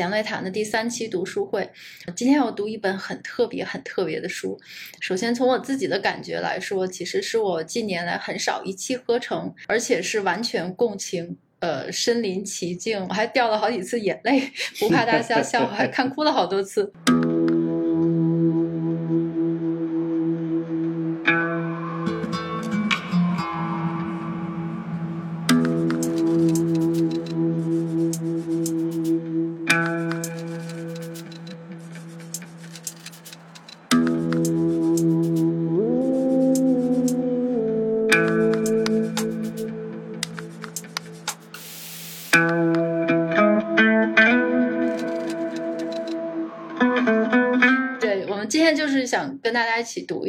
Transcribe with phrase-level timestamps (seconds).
[0.00, 1.70] 闲来谈的第三期读书会，
[2.16, 4.58] 今天要读一本很特别、很特别的书。
[4.98, 14.50] 首先从我自己的感觉来说，其实是我近年来很少一气呵成，而且是完全共情，呃，身临其境，我还掉了好几次眼泪，
[14.80, 16.90] 不怕大家笑，我还看哭了好多次。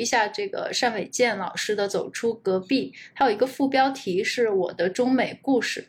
[0.01, 5.85] 一下这个单伟健老师的《走出隔壁》，还有一个副标题是我的中美故事。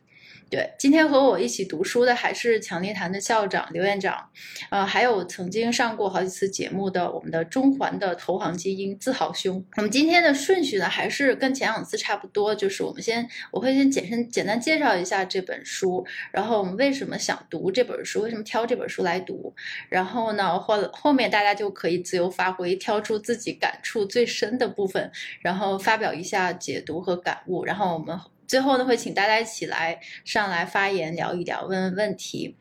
[0.53, 4.29] 对，今天和我一起读书的还是强烈谈的校长刘院长，
[4.69, 9.65] 呃，还有曾经上过好几次节目的我们的中环的投行精英自豪兄。
[9.79, 19.55] 我们今天的顺序呢，还是跟前两次差不多，就是我们先我会先简身简单介绍一下这本书，然后我们为什么想读这本书，为什么挑这本书来读，
[19.89, 28.21] 然后呢后后面大家就可以自由发挥，挑出自己感触最深的部分，然后发表一下解读和感悟，然后我们。
[28.53, 32.55] 最后呢，会请大家一起来上来发言，聊一聊，问问问题。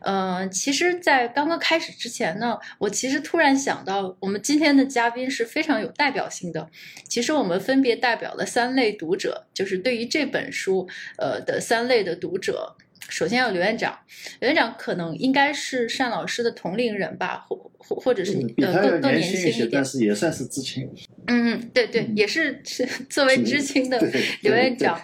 [0.00, 6.70] 嗯，其实，在刚刚开始之前呢，我其实突然想到，我们今天的嘉宾是非常有代表性的。
[7.06, 12.74] 其实我们分别代表了三类读者，就是对于这本书，呃的三类的读者。
[13.08, 13.98] 首先要刘院长，
[14.40, 20.88] 刘院长可能应该是单老师的同龄人吧，或或或者是呃更更年轻一点，但是也算是知青。
[21.26, 23.98] 嗯嗯，对对，也是是作为知青的
[24.42, 25.00] 刘院长，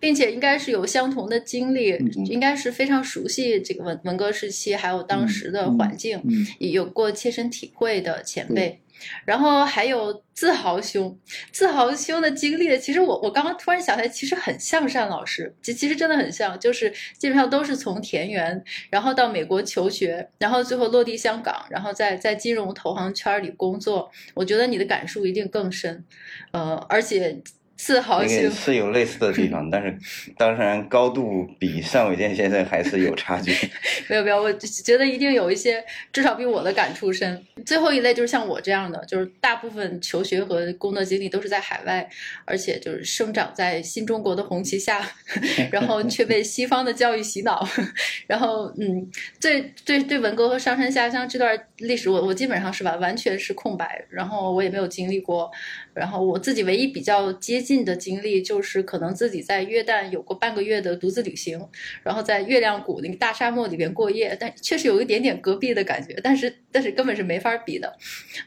[0.00, 6.22] 并且应该是有相同的经历，应该是非常熟悉这个文文革时期还有当时的环境，
[6.58, 8.80] 有过切身体会的前辈。
[9.24, 11.18] 然后还有自豪兄，
[11.52, 24.10] 自豪兄的经历，其实我我刚刚突然想起来，其实很像单老师，其其实真的很像，就是基本上都是从田园，然后到美国求学，然后最后落地香港，然后在在金融投行圈里工作。
[24.34, 26.04] 我觉得你的感受一定更深，
[26.52, 27.42] 呃，而且。
[27.76, 29.96] 自豪心是有类似的地方，但是
[30.36, 33.52] 当然高度比尚伟健先生还是有差距。
[34.08, 37.44] 没有没有，我觉得一定有一些，至少比我的感触深。
[37.64, 42.08] 最后一类就是像我这样的，就是大部分求学和工作经历都是在海外，
[42.44, 45.06] 而且就是生长在新中国的红旗下，
[45.70, 47.66] 然后却被西方的教育洗脑，
[48.26, 49.06] 然后嗯，
[49.40, 55.50] 对对对，文革和上山下乡这段历史，我我基本上是完完全是空白，然后我也没有经历过。
[55.96, 61.58] 然后我自己唯一比较接近的经历，就是可能自己在约旦有过半个月的独自旅行，
[62.02, 67.96] 然后在月亮谷那个大沙漠里边过夜，但确实有一点点隔壁的感觉，但是但是根本是没法比的，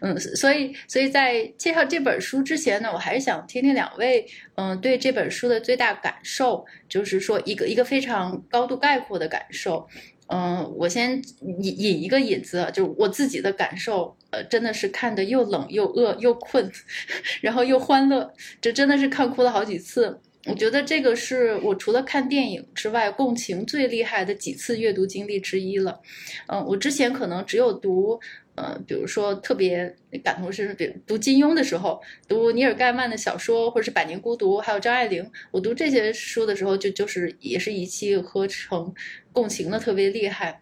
[0.01, 9.87] 嗯，所以所以在介绍这本书之前呢，我还是想听听两位，嗯，对这本书的最大感受，就是说一个一个非常高度概括的感受。
[10.31, 16.71] 嗯，我先引引一个引子，就是我自己的感受，呃，真的是看的又冷又饿又困，
[17.41, 18.31] 然后又欢乐，
[18.61, 20.19] 这真的是看哭了好几次。
[20.45, 25.99] 我觉得这个是我除了看电影之外共情最厉害的几次阅读经历之一了。
[26.47, 28.19] 嗯，我之前可能只有读。
[28.55, 38.93] 呃，比如说特别感同身受，比如读金庸的时候，读尼尔盖曼的小说，或者是《百年孤独》，还有张爱玲，我读这些书的时候，就就是也是一气呵成，
[39.31, 40.61] 共情的特别厉害。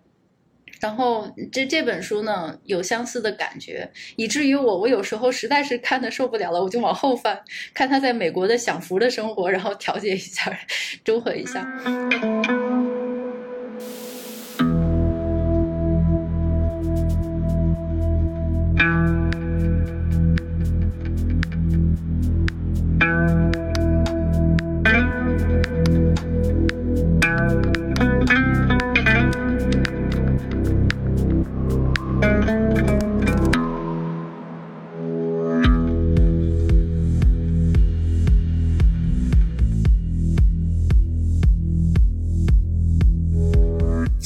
[0.80, 7.40] 然后这这本书呢，有相似的感觉，以至于我我有时候实在是看的受不了了，我就往后翻，
[7.74, 10.58] 看他在美国的享福的生活，然后调节一下，
[11.04, 11.66] 中和一下。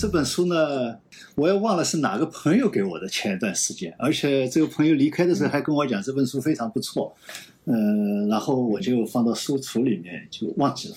[0.02, 0.98] 这本书呢，
[1.36, 3.08] 我也忘了是哪个朋友给我的。
[3.08, 7.16] 前一段时间，而且这个朋友离开的时候还跟我讲这本书非常不错，
[7.66, 7.76] 呃，
[8.28, 10.96] 然后我就放到书橱里面就忘记了。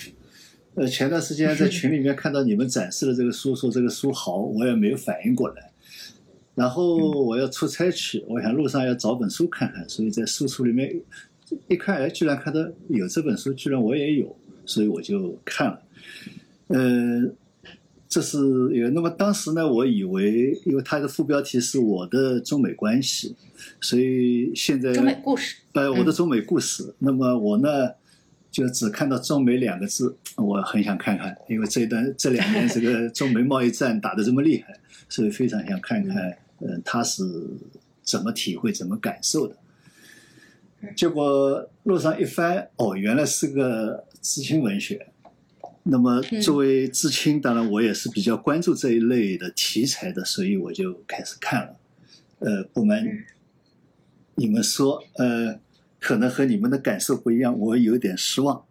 [0.77, 5.71] 呃，前段时间在群里面看到你们展示的这个书，说这个书好，我也没有反应过来。
[6.55, 10.91] 然后我要出差去，我想路上要找本书看看，所以在书橱里面
[11.69, 12.59] 一看，哎，居然看到
[12.89, 14.35] 有这本书，居然我也有，
[14.65, 15.83] 所以我就看了。
[16.69, 17.31] 呃。
[18.15, 18.39] 这是
[18.73, 18.89] 有。
[18.91, 23.35] 那么当时呢，我以为，因为它的副标题是我的中美关系，
[23.81, 26.95] 所以现在中美故事，呃，我的中美故事。
[27.01, 27.91] 那么我呢，
[28.53, 34.79] 就只看到中美两个字，我很想看看，因为这段这两年这个 中美贸易战打得这么厉害，
[35.09, 37.25] 所以非常想看看，嗯，他是
[38.05, 39.57] 怎么体会、怎么感受的。
[40.95, 45.09] 结果路上一翻，哦，原来是个知青文学。
[45.87, 51.77] 那么作为知青，当然我也是比较关注这一类的题材的，所以我就开始看了。
[52.39, 53.07] 呃，不瞒
[54.37, 55.61] 你们说，呃，
[56.01, 58.65] 可能和你们的感受不一样，我有点失望。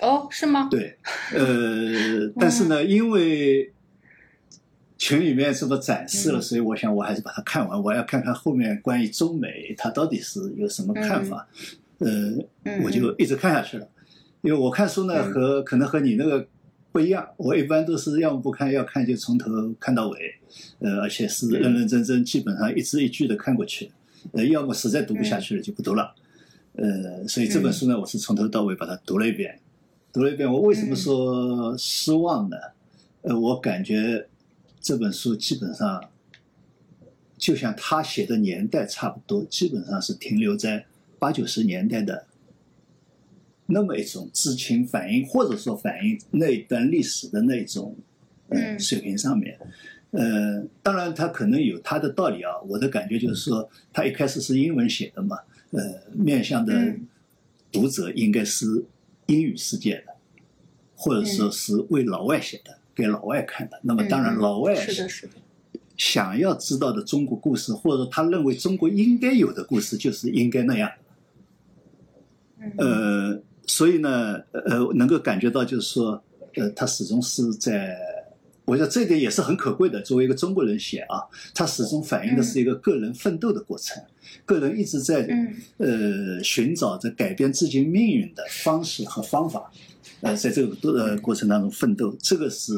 [0.00, 0.68] 哦，是吗？
[0.70, 0.98] 对，
[1.34, 3.72] 呃， 但是呢，因为
[4.96, 7.82] 群里面这么展示了，所以我想我还是把它看完。
[7.82, 11.48] 我要看看后面关于中美它到底是有什么看法。
[11.98, 12.36] 呃，
[12.84, 13.88] 我就一直看下去了。
[14.42, 16.46] 因为我看书呢，和可能和你那个
[16.90, 17.28] 不一样。
[17.36, 20.34] 我一般都是要么不看，要看就从头看到尾，
[20.80, 23.92] 呃，而且是认认真真，基本上一字一句的看过去。
[24.32, 26.12] 呃，要么实在读不下去了就不读了。
[26.74, 29.60] 呃，所以这本书呢，我是从头到尾把它读了一遍。
[30.12, 32.56] 读了一遍，我为什么说失望呢？
[33.20, 34.26] 呃，我感觉
[34.80, 36.02] 这本书基本上
[37.38, 40.84] 就像他写的年代差不多，基本上是停留在
[41.20, 42.26] 八九十年代的。
[43.66, 47.96] 那么一种知情反应，或者说反映那一段历史的那种
[48.48, 49.56] 呃水平上面，
[50.10, 52.50] 呃，当然他可能有他的道理啊。
[52.68, 55.38] 我的感觉就是说，他一开始是英文写的嘛，
[55.70, 56.94] 呃，面向的
[57.70, 58.84] 读者应该是
[59.26, 60.14] 英语世界的，
[60.94, 63.80] 或者说是为老外写的，给老外看的。
[63.84, 65.32] 那么当然，老外是的，是的，
[65.96, 70.90] 想要知道的中国故事，或者他认为中国应该有的故事，就是应该那样。
[72.76, 73.40] 呃。
[73.74, 76.22] 所以呢，呃，能够感觉到，就是说，
[76.56, 77.96] 呃，他始终是在，
[78.66, 79.98] 我觉得这点也是很可贵的。
[80.02, 81.16] 作为一个中国人写啊，
[81.54, 84.02] 他始终反映的是一个个人奋斗的过程，
[84.44, 85.26] 个人一直在
[85.78, 89.72] 呃寻找着改变自己命运的方式和方法，
[90.20, 92.74] 呃，在这个呃过程当中奋斗，这个是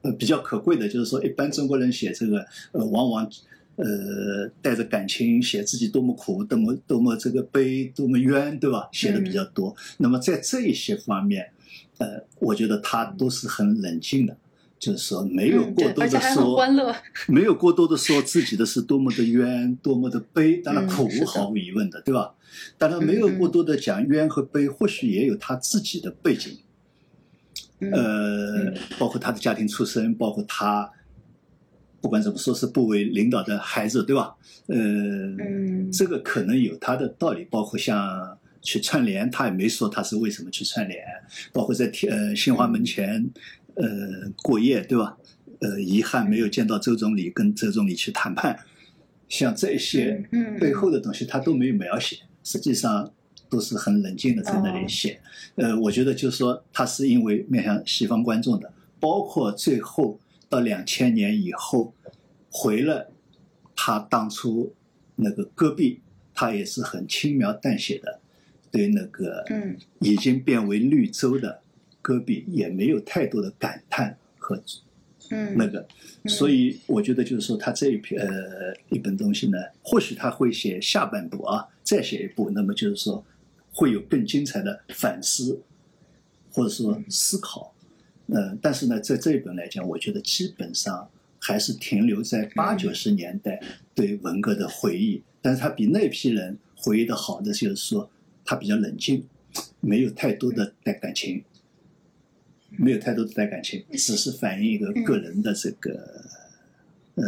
[0.00, 0.88] 呃比较可贵的。
[0.88, 2.38] 就是说，一般中国人写这个，
[2.72, 3.30] 呃，往往。
[3.76, 8.88] 呃，带着感情写自己多么苦，多么多么这个悲，多么冤，对吧？
[8.92, 9.74] 写的比较多。
[9.98, 11.50] 那么在这一些方面，
[11.98, 14.36] 呃，我觉得他都是很冷静的，
[14.78, 16.64] 就是说没有过多的说，
[17.26, 20.58] 没有过多的说自己的是多么的冤，多么的悲。
[20.58, 22.32] 当然苦毫无疑问的，对吧？
[22.78, 26.58] 当然没有过多的讲冤和悲，或许也有他自己的背景，
[27.80, 30.92] 呃，包括他的家庭出身，包括他。
[32.04, 34.34] 不管怎么说，是部委领导的孩子，对吧？
[34.66, 34.76] 呃，
[35.90, 37.46] 这个可能有他的道理。
[37.50, 41.02] 包括像去串联，他也没说他是为什么去串联。
[41.50, 43.26] 包括在天呃新华门前
[43.76, 43.86] 呃
[44.42, 45.16] 过夜，对吧？
[45.60, 48.58] 呃，遗憾没有见到周总理，跟周总理去谈判。
[49.30, 50.22] 像这些
[50.60, 52.18] 背后的东西，他都没有描写。
[52.42, 53.10] 实际上
[53.48, 55.18] 都是很冷静的在那里写。
[55.54, 58.70] 呃，我觉得就是说，他是因为面向西方观众的，
[59.00, 60.20] 包括最后。
[60.54, 61.92] 到两千年以后，
[62.48, 63.10] 回了
[63.74, 64.72] 他当初
[65.16, 65.98] 那个戈壁，
[66.32, 68.20] 他也是很轻描淡写的，
[68.70, 69.44] 对那个
[69.98, 71.60] 已经变为绿洲的
[72.00, 74.62] 戈壁也没有太多的感叹和
[75.56, 75.88] 那个，
[76.28, 83.26] 所以我觉得就是说他这一篇呃一本东西呢，或许他会写下半部啊，再写一部，那么就是说
[83.72, 85.60] 会有更精彩的反思
[86.52, 87.73] 或者说思考。
[88.28, 93.62] 呃，但是呢，在这一本来讲，我觉得基本上还是停留在八九十年代
[93.94, 95.22] 对文革的回忆。
[95.42, 98.10] 但是他比那批人回忆的好的，就是说
[98.46, 99.26] 他比较冷静，
[99.80, 101.44] 没有太多的带感情，
[102.78, 106.24] 没有太多的带感情，只是反映一个个人的这个
[107.16, 107.24] 呃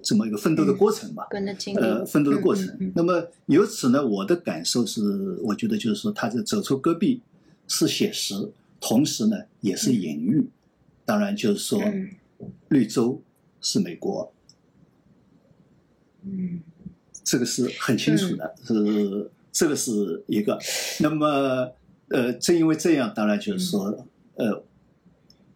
[0.00, 1.26] 这么一个奋斗的过程吧。
[1.76, 2.92] 呃，奋斗的过程。
[2.94, 7.20] 那么由此呢，我的感受是，我觉得就是说，他这走出戈壁
[7.68, 8.34] 是写实。
[8.86, 10.46] 同时呢，也是隐喻，
[11.06, 11.80] 当然就是说，
[12.68, 13.22] 绿洲
[13.62, 14.30] 是美国，
[16.22, 16.60] 嗯，
[17.22, 20.58] 这个是很清楚的，是这个是一个。
[21.00, 21.72] 那么，
[22.08, 24.62] 呃，正因为这样，当然就是说，呃。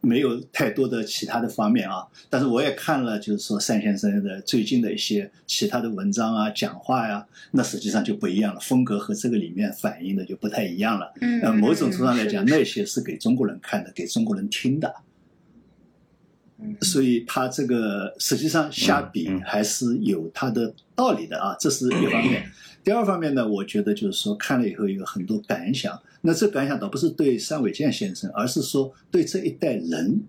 [0.01, 11.13] 没有太多的其他的方面啊，但是我也看了，就是说单先生的最近的一些其他的文章啊、讲话呀，那实际上就不一样了，风格和这个里面反映的就不太一样了。
[11.21, 14.95] 嗯，呃，某种程度上来讲，那些是给中国人看的，给中国人听的。
[16.83, 22.45] 所以他这个实际上下笔还是有他的道理的啊，这是一方面。
[22.85, 26.01] 第二方面呢，我觉得就是说看了以后有很多感想。
[26.23, 30.21] 那这感想倒不是对三伟健先生，而是说对这一代人，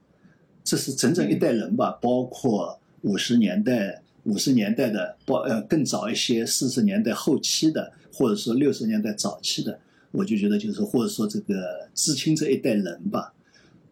[0.63, 9.79] 这是整整一代人吧，包括五十年代、五十年代的，包呃更早一些四十年代后期的，或者说六十年代早期的，
[10.11, 13.33] 我就觉得就是或者说这个知青这一代人吧。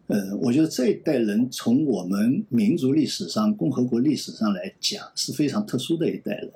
[0.06, 6.50] 呃，我觉得这一代人从我们民族历史上、共和国历史上来讲是非常特殊的一代人，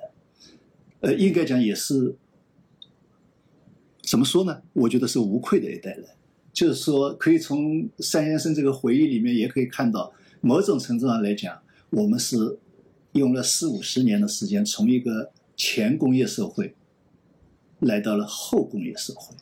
[1.03, 2.15] 呃，应该讲也是
[4.01, 4.61] 怎么说呢？
[4.71, 6.05] 我觉得是无愧的一代人。
[6.51, 12.57] 就是说，可以从单先生这个回忆里面也可以看到，某种程度上来讲，我们是
[13.11, 16.73] 用了四五十年的时间，从一个前工业社会
[17.79, 19.35] 来到了后工业社会。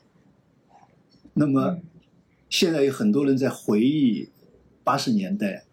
[1.35, 1.79] 那么。
[2.51, 4.27] 现在有很多人在回忆
[4.83, 5.63] 八十年代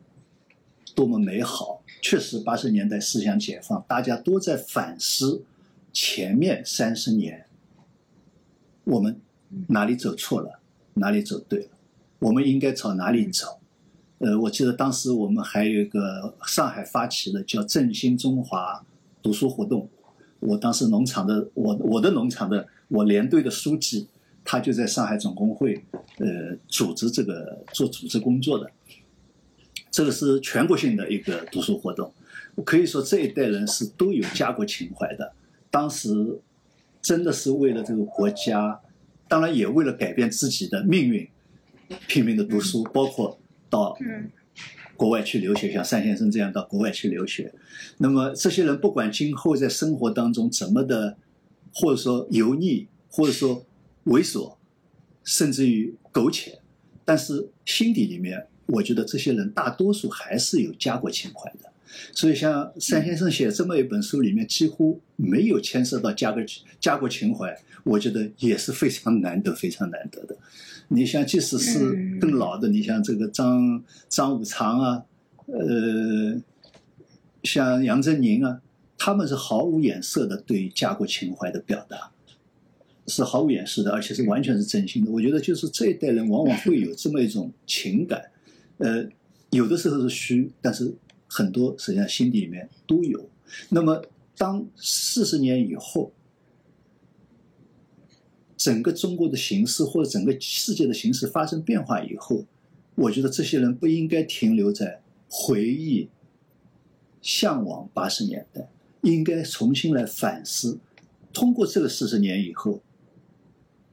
[0.95, 5.43] 多么美好，确实八十年代思想解放，大家都在反思
[6.01, 7.45] 前面三十年
[8.85, 9.21] 我们
[9.67, 10.61] 哪里走错了，
[10.95, 11.71] 哪里走对了，
[12.21, 13.59] 我们应该朝哪里走。
[14.19, 18.87] 呃，我记得当时我们还有一个上海发起的叫“振兴中华”
[19.21, 19.89] 读书活动，
[20.39, 24.07] 我当时农场的我我的农场的我连队的书记。
[24.45, 25.85] 他就在上海总工会，
[26.19, 28.71] 呃，组织这个做组织工作的，
[29.91, 32.11] 这个是全国性的一个读书活动。
[32.65, 35.33] 可以说这一代人是都有家国情怀的。
[35.71, 36.41] 当时
[37.01, 38.81] 真的是为了这个国家，
[39.29, 41.29] 当然也为了改变自己的命运，
[42.07, 43.97] 拼命的读书，包括到
[44.97, 47.53] 国外去留学，像单先生这样到国外去留学。
[47.99, 51.17] 那么这些人不管今后在生活当中怎么的，
[51.73, 53.65] 或者说油腻，或者说。
[54.05, 54.55] 猥琐，
[55.23, 56.61] 甚至于苟且，
[57.05, 61.71] 但是心底里面，我觉得这些人大多数还是有家国情怀的。
[62.13, 66.43] 所以，像单先生写这么一本书里面，几乎没有牵涉到家国
[66.81, 70.37] 家国情怀，我觉得也是非常难得、非常难得的。
[70.89, 75.05] 你像，即使是更老的，你像这个张张五常啊，
[75.47, 76.41] 呃，
[77.43, 78.61] 像杨振宁啊，
[78.97, 82.11] 他们是毫无掩饰的对家国情怀的表达。
[83.11, 85.11] 是毫无掩饰的，而且是完全是真心的。
[85.11, 88.23] 我觉得就是这一代人往往会有这么一种情感，
[88.77, 89.09] 呃，
[89.49, 90.93] 有的时候是虚，但是
[91.29, 93.29] 很多实际上心底里面都有。
[93.69, 94.05] 那么
[94.37, 96.13] 当四十年以后，
[98.57, 102.45] 整个中国的形势或者整个世界的形势发生变化以后，
[102.97, 106.09] 我觉得这些人不应该停留在回忆、
[107.23, 108.69] 向往八十年代，
[109.03, 110.81] 应该重新来反思。
[111.33, 112.83] 通过这个四十年以后。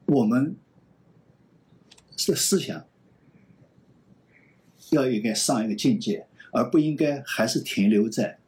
[0.08, 0.56] 我们
[2.28, 2.86] 的思想
[4.92, 8.40] 要应该上一个境界，而不应该还是停留在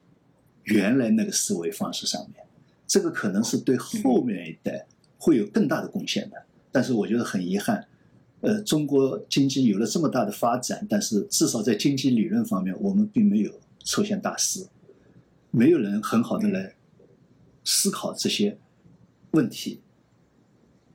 [0.64, 2.42] 原来那个思维方式上面。
[2.88, 4.88] 这个可能是对后面一代
[5.18, 6.42] 会有更大的贡献的。
[6.72, 7.86] 但是我觉得很遗憾，
[8.40, 13.52] 呃，中国经济有了这么大的发展，但是至少在经济理论方面，我们并没有
[13.84, 14.66] 出现大师，
[15.52, 16.76] 没有人很好的来
[17.66, 18.58] 思考这些
[19.32, 19.82] 问题。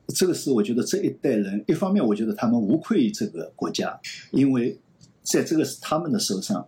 [0.08, 4.00] 这个是我觉得这一代人，一方面我觉得他们无愧于这个国家，
[4.30, 4.78] 因为
[5.22, 6.66] 在这个是他们的手上，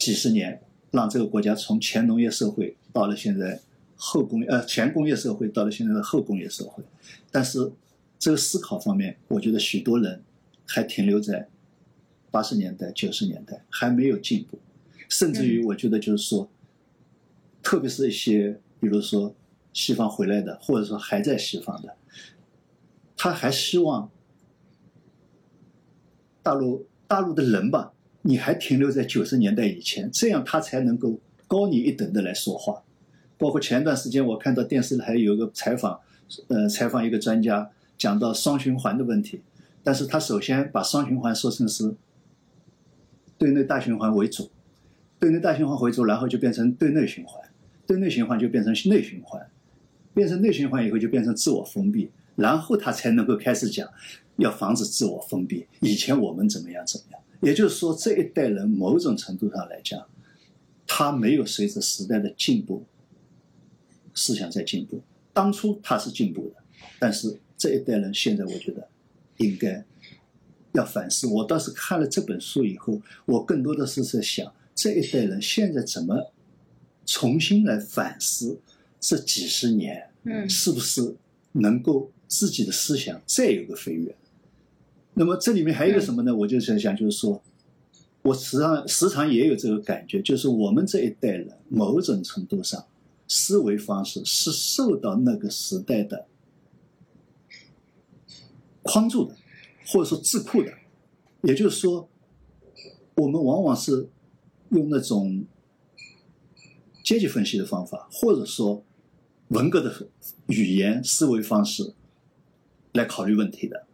[0.00, 3.60] 几十年让这个国家从前农业社会到了现在
[3.94, 6.82] 后工呃前工业社会到了现在的后工业社会，
[7.30, 7.70] 但是
[8.18, 10.22] 这个思考方面，我觉得许多人
[10.66, 11.48] 还停留在
[12.30, 14.58] 八十年代九十年代，还没有进步，
[15.08, 16.48] 甚至于我觉得就是说，
[17.62, 19.34] 特别是一些比如说
[19.74, 21.94] 西方回来的，或者说还在西方的。
[23.16, 24.10] 他还希望
[26.42, 32.82] 大陆大陆的人吧，你还停留在九十年代以前，这样他才能够高你一等的来说话。
[33.38, 35.98] 包括前段时间我看到电视台有个采访，
[36.48, 39.40] 呃，采访一个专家讲到双循环的问题，
[39.82, 41.94] 但是他首先把双循环说成是
[43.38, 44.50] 对内大循环为主，
[45.18, 47.42] 对内大循环为主，然后就变成对内循环，
[47.86, 49.40] 对内循环就变成内循环，
[50.12, 52.10] 变成内循环以后就变成自我封闭。
[52.36, 53.88] 然后他才能够开始讲，
[54.36, 55.66] 要防止自我封闭。
[55.80, 57.20] 以前我们怎么样怎么样？
[57.40, 60.06] 也就是说，这一代人某种程度上来讲，
[60.86, 62.84] 他没有随着时代的进步，
[64.14, 65.00] 思想在进步。
[65.32, 66.56] 当初他是进步的，
[66.98, 68.88] 但是这一代人现在我觉得
[69.38, 69.84] 应该
[70.72, 71.26] 要反思。
[71.26, 76.32] 我倒是看了这本书以后，我更多的是在想，这一代人现在怎么
[77.06, 78.60] 重新来反思
[78.98, 81.16] 这几十年，嗯，是不是
[81.52, 82.10] 能够。
[82.32, 84.14] 自己的思想再有个飞跃，
[85.20, 86.34] 那么这里面还有一个什么呢？
[86.34, 87.42] 我就在想，就是说，
[88.22, 92.82] 我时常时常也有这个感觉，就是我们这一代人某种程度上
[93.28, 96.26] 思维方式是受到那个时代的
[98.80, 99.36] 框住的，
[99.88, 100.72] 或者说桎梏的。
[101.42, 102.08] 也就是说，
[103.16, 104.08] 我们往往是
[104.70, 105.44] 用那种
[107.04, 108.82] 阶级分析的方法，或者说
[109.48, 110.08] 文革的
[110.46, 111.92] 语言思维方式
[112.94, 113.86] 来考虑问题的。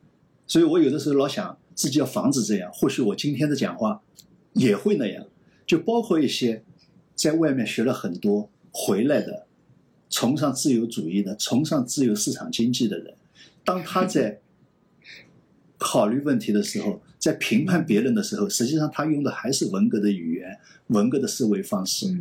[0.47, 4.03] 所以我有的时候老想自己要防止这样，或许我今天的讲话
[4.53, 5.27] 也会那样。
[5.67, 6.63] 就包括一些
[7.15, 9.47] 在外面学了很多回来的，
[10.09, 13.15] 崇尚自由主义的、崇尚自由市场经济的人，
[13.65, 14.41] 当他在
[15.77, 22.17] 考虑问题的时候，在评判别人的时候，实际上他用的还是文革的语言、文革的思维方式、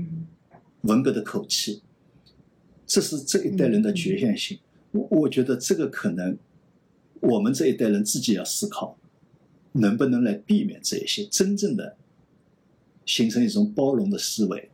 [0.81, 1.83] 文革的口气。
[2.87, 4.57] 这是这一代人的局限性。
[4.91, 6.37] 我我觉得这个可能
[7.29, 8.97] 我们这一代人自己要思考，
[9.73, 11.95] 能不能来避免这一些真正的。
[13.05, 14.67] 形成一种包容的思维，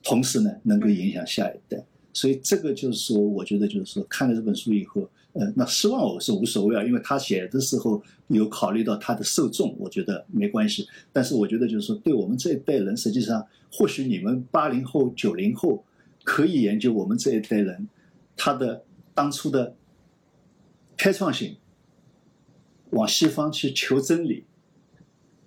[0.00, 1.84] 同时呢，能够影响下一代。
[2.12, 10.86] 所以这个就是说，我觉得就是说，看了这本书以后，呃，那失望我是无所谓啊，因为他写的时候有考虑到他的受众，我觉得没关系。
[11.12, 15.84] 但是我觉得就是说，对我们这一代人，实际上或许你们八零后、九零后
[16.22, 17.88] 可以研究我们这一代人
[18.36, 18.84] 他的
[19.16, 19.74] 当初的
[20.96, 21.56] 开创性，
[22.94, 24.44] 往西方去求真理。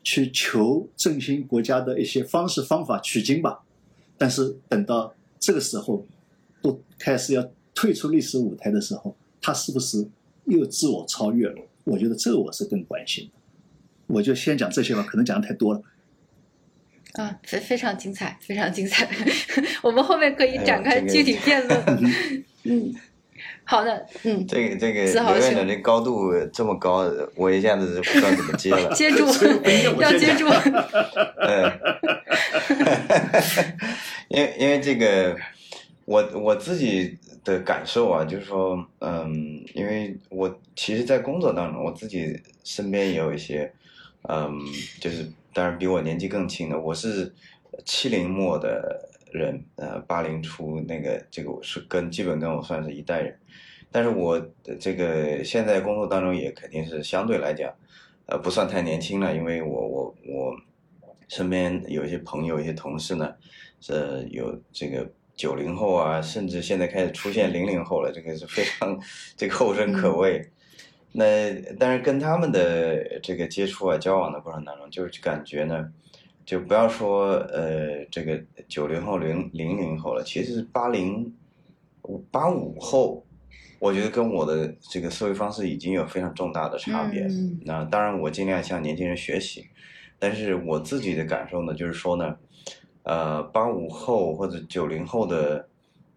[0.04, 3.60] 去求振兴国家的一些方式方法取经吧，
[4.18, 6.06] 但是等到这个时候，
[6.62, 10.08] 都开始要退出历史舞台的时候，他是不是
[10.46, 11.62] 又自我超越了？
[11.84, 13.32] 我觉得这个我是更关心的。
[14.08, 15.82] 我就先讲这些吧，可能讲的太多了。
[17.16, 19.10] 啊，非非常精彩，非常精彩。
[19.84, 21.84] 我们后面可以展开具体辩论。
[22.64, 22.96] 嗯。
[23.70, 27.06] 好的，嗯，这个这个刘院长这高度这么高，
[27.36, 28.92] 我一下子不知道怎么接了。
[28.96, 29.26] 接住，
[30.00, 30.48] 要接住。
[31.44, 31.72] 嗯，
[34.30, 35.36] 因为因为这个，
[36.06, 43.70] 我我自己的感受啊，就是说，嗯，因为我其实，在工作当中，我自己身边也有一些，
[44.30, 44.58] 嗯，
[45.02, 47.34] 就是当然比我年纪更轻的，我是
[47.84, 49.10] 七零末的。
[49.34, 53.38] 人呃，八零初那个这个是跟基本跟我算是一代人，
[53.92, 57.74] 但是我的这个现在工作当中也肯定是相对来讲，
[58.26, 60.58] 呃，不算太年轻了，因为我我我
[61.28, 63.34] 身边有一些朋友、一些同事呢，
[63.80, 69.00] 是有这个九零后啊，甚至现在开始出现零零后了，这个是非常
[69.38, 70.50] 这个后生可畏。
[71.12, 75.92] 那但是跟他们的这个接触啊、交往的过程当中，就是感觉呢。
[76.46, 81.36] 就不要说呃这个九零后零零零后了，其实八零
[82.32, 83.26] 八五后，
[83.80, 87.28] 我觉得跟我的这个思维方式已经有非常重大的差别。
[87.66, 89.68] 那当然我尽量向年轻人学习，
[90.20, 92.38] 但是我自己的感受呢，就是说呢，
[93.04, 95.68] 呃八五后或者九零后的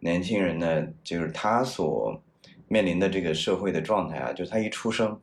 [0.01, 2.21] 年轻人呢，就是他所
[2.69, 5.21] 面临的这个社会的状态啊，就是他一出生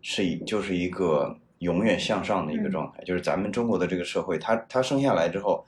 [0.00, 1.36] 是一就是一个。
[1.62, 5.64] 永远向上的一个状态，就是咱们中国的这个社会，他他生下来之后，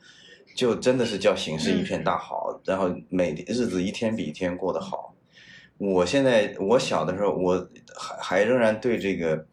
[0.56, 5.13] 就真的是叫形势一片大好，然后每日子一天比一天过得好。
[5.78, 9.46] 我现在我小的时候，我还还仍然对这个，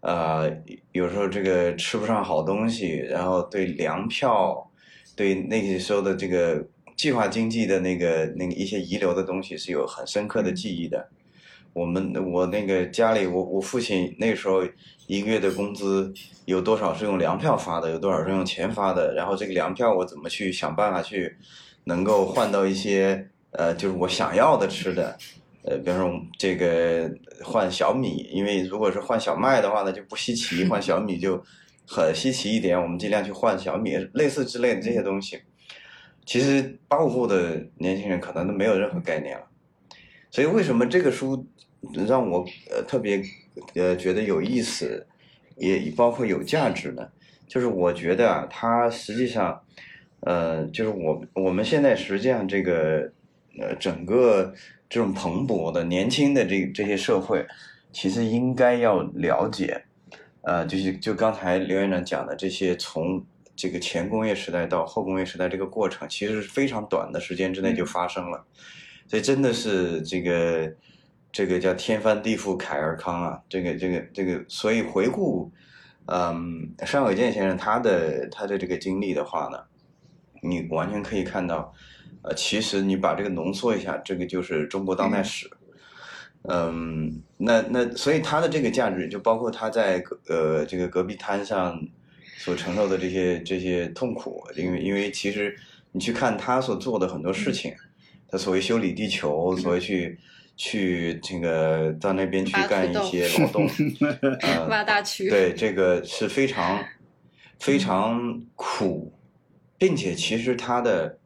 [0.00, 0.50] 呃，
[0.92, 4.70] 有时候这个吃不上好东西，然后对粮票，
[5.16, 6.64] 对那些时候的这个
[6.96, 11.08] 计划经济的那个那个一些遗留的东西是有很深刻的记忆的。
[11.74, 14.62] 我们我那个家里，我我父亲那时候
[15.06, 16.12] 一个月的工资
[16.44, 21.36] 有多少是用粮票发的，有多少是用钱发的，然后这个粮票我怎么去想办法去
[21.84, 25.16] 能够换到一些呃，就是我想要的吃的，
[25.68, 27.10] 呃，比方说这个
[27.44, 31.42] 换小米，因为如果是换小麦的话呢就不稀奇，换小米就
[31.86, 35.38] 很稀奇一点，我们尽量去换小米，类似之类的这些东西，
[36.24, 39.44] 其实八五后的年轻人可能都没有任何概念了，
[40.30, 41.46] 所以为什么这个书？
[42.08, 43.22] 让我呃特别
[43.74, 45.06] 呃觉得有意思，
[45.56, 47.08] 也包括有价值呢，
[47.46, 49.62] 就是我觉得啊，它实际上，
[50.22, 53.12] 呃，就是我我们现在实际上这个
[53.60, 54.52] 呃整个
[54.88, 57.46] 这种蓬勃的年轻的这这些社会，
[57.92, 59.84] 其实应该要了解，
[60.42, 63.24] 呃，就是就刚才刘院长讲的这些从
[63.54, 68.44] 这个前工业时代到后工业时代这个过程，其实是非常短的时间之内就发生了，
[69.06, 70.72] 所以真的是这个。
[71.30, 75.52] 这个叫天翻地覆凯而康啊，这个这个这个，所以回顾，
[76.06, 79.58] 嗯，尚伟健先生他的他的这个经历的话呢，
[80.40, 81.72] 你完全可以看到，
[82.22, 85.50] 呃，其实你把这个浓缩一下，这个就是中国当代史，
[86.42, 91.80] 嗯，那那所以他的这个价值就包括他在呃这个戈壁滩上
[92.38, 95.56] 所承受的这些这些痛苦，因为因为其实
[95.92, 97.74] 你去看他所做的很多事情。
[98.30, 100.18] 他所谓修理地球，所谓去
[100.54, 103.66] 去这个到那边去干一些 劳动，
[104.42, 106.78] 呃，挖大渠，对，这个是非常
[107.58, 109.10] 非常苦，
[109.78, 111.18] 并且其实他的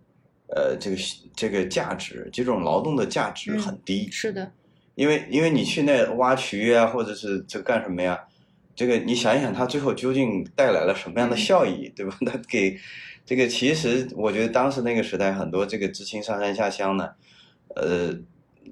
[0.55, 0.97] 呃这个
[1.35, 4.53] 这个价值，这种劳动的价值嗯很低，是的，
[4.95, 8.19] 因为因为你去那挖渠啊，或者是这干什么呀？
[8.75, 12.17] 这个你想一想，它最后究竟带来了什么样的效益，对吧？
[12.25, 12.79] 它给
[13.25, 17.11] 这个其实我觉得当时那个时代很多这个知青上山下乡呢，
[17.77, 18.15] 呃，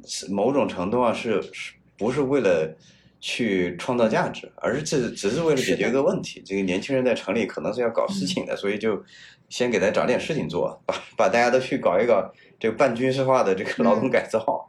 [0.06, 2.74] 是某种程度上是是不是为了
[3.20, 6.42] 去创造价值，而是只只是为了解决一个问题。
[6.46, 9.04] 这个年轻人在城里可能是要搞事情的，所以就
[9.50, 14.66] 先给他找点事情做，把把大家都去搞一搞这个半军事化的这个劳动改造。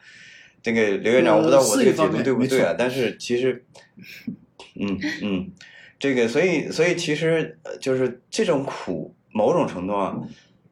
[0.63, 2.75] 这个刘院长，我不知道我这个解读对不对啊？
[2.77, 3.65] 但是其实，
[4.79, 5.51] 嗯嗯，
[5.97, 10.15] 这个所以所以其实呃就是这种苦，某种程度啊，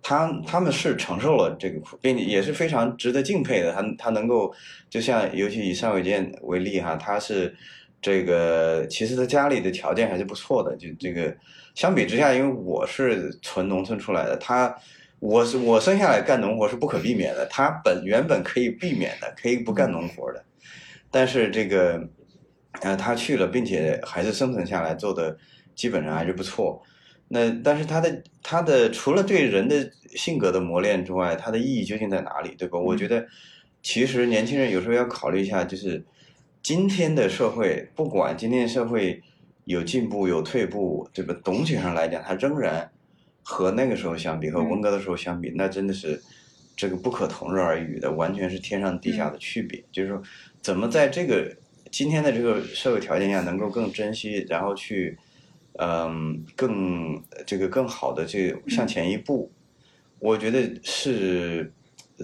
[0.03, 3.73] 他他们是承受了这个苦，并且也是非常值得敬佩的。
[3.73, 4.53] 他他能够，
[4.91, 7.55] 就像尤其以尚伟健为例哈，他是
[7.99, 10.77] 这个其实他家里的条件还是不错的。
[10.77, 11.35] 就这个
[11.79, 14.75] 相比之下，因为我是纯农村出来的，他
[15.21, 20.43] 我是我生下来干农活是不可避免的，他本原本可以避免的，可以不干农活的，
[21.09, 22.05] 但是这个
[22.81, 25.37] 呃他去了，并且还是生存下来，做的
[25.73, 26.83] 基本上还是不错。
[27.29, 32.77] 那但是他的他的除了对人的性格的磨练之外，它的意义究竟在哪里，对吧？
[32.77, 33.25] 我觉得
[33.81, 36.03] 其实年轻人有时候要考虑一下，就是
[36.61, 39.23] 今天的社会，不管今天的社会
[39.69, 41.35] 有进步有退步，对吧？
[41.43, 42.89] 总体上来讲，它仍然
[43.43, 46.21] 和那个时候相比，和文革的时候相比，那真的是
[46.75, 49.83] 这个不可同日而语的，完全是天上地下的区别。
[49.91, 50.21] 就是说，
[50.61, 51.55] 怎么在这个
[51.91, 55.17] 今天的这个社会条件下，能够更珍惜，然后去。
[55.81, 59.49] 嗯，更这个更好的去向前一步，
[60.19, 61.71] 我觉得是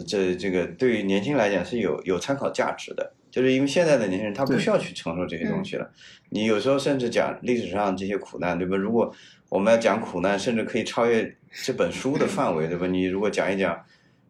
[0.05, 5.91] 这这个对于年轻人来讲是有有参考价值的，就是因为现在的年轻人他不需要去承受这些东西了。
[6.30, 8.78] 你有时候甚至讲历史上这些苦难，对吧？
[8.78, 9.13] 如果
[9.50, 12.88] 我们要讲苦难，甚至可以超越这本书的范围，对吧？
[12.88, 13.78] 你如果讲一讲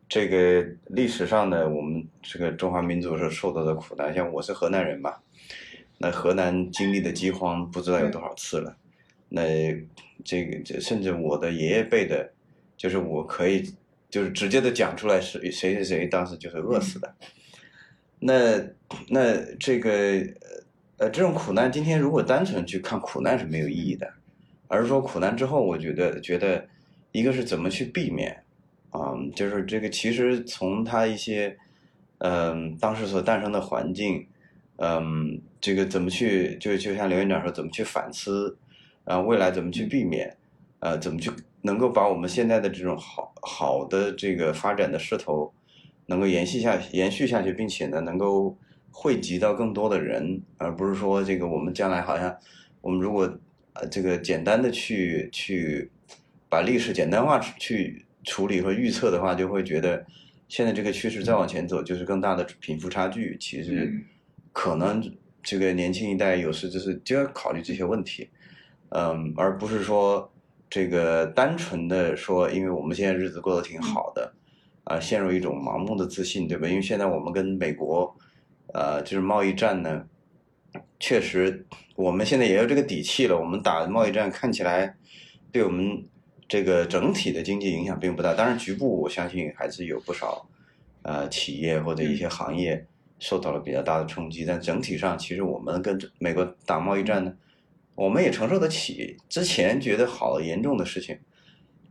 [0.10, 5.14] 这个历史上的我们这个中华民族所受到的苦难，像我是河南人嘛，
[6.00, 8.76] 那河南经历的饥荒不知道有多少次了。
[9.30, 9.44] 那
[10.24, 12.28] 这个这甚至我的爷爷辈的，
[12.76, 13.72] 就是我可以
[14.10, 17.14] 就是直接的讲出来是谁谁谁当时就是饿死的。
[18.20, 18.58] 那
[19.10, 19.92] 那这个
[20.98, 24.12] 呃这种苦难，今天如果单纯去看苦难是没有意义的，
[24.68, 26.66] 而是说苦难之后，我觉得觉得
[27.12, 28.44] 一个是怎么去避免
[28.92, 31.58] 啊、就是这个其实从他一些
[32.20, 34.26] 嗯、当时所诞生的环境，
[34.78, 38.58] 嗯，这个怎么去就就像刘院长说，怎么去反思。
[39.04, 40.36] 然后未来怎么去避免，
[40.80, 41.30] 呃，怎么去
[41.62, 45.54] 能够把我们现在的这种好好的这个发展的势头，
[46.08, 48.58] 能够延续下延续下去，并且呢，能够
[48.92, 52.36] 惠及到更多的人，而不是说这个我们将来好像
[52.82, 53.38] 我们如果
[53.74, 55.92] 呃这个简单的去去
[56.48, 60.06] 把历史简单化去处理和预测的话，就会觉得
[60.48, 63.38] 现在这个趋势再往前走就是更大的贫富差距。
[63.40, 63.92] 其实
[64.54, 65.04] 可能
[65.44, 68.30] 这个年轻一代有时就是就要考虑这些问题。
[68.90, 70.32] 嗯，而不是说
[70.70, 74.34] 这个单纯的说，因为我们现在日子过得挺好的，
[74.86, 76.68] 啊、陷入一种盲目的自信，对吧？
[76.68, 78.16] 因为现在我们跟美国，
[78.74, 80.08] 呃，就是贸易战呢，
[81.00, 83.38] 确实我们现在也有这个底气了。
[83.38, 84.96] 我们打贸易战看起来
[85.52, 86.04] 对我们
[86.48, 90.48] 这个整体的经济影响并不大，当然局部我相信还是有不少
[91.02, 92.86] 呃企业或者一些行业
[93.20, 97.34] 受到了比较大的冲击，但整体上其实我们跟美国打贸易战呢。
[97.96, 101.18] 我们也承受得起之前觉得好严重的事情，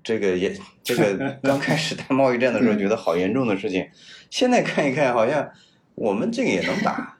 [0.04, 3.88] 这个也这个 刚开始打贸易战的时候觉得好严重的事情，
[4.30, 5.50] 现在看一看好像
[5.96, 7.18] 我们这个也能打，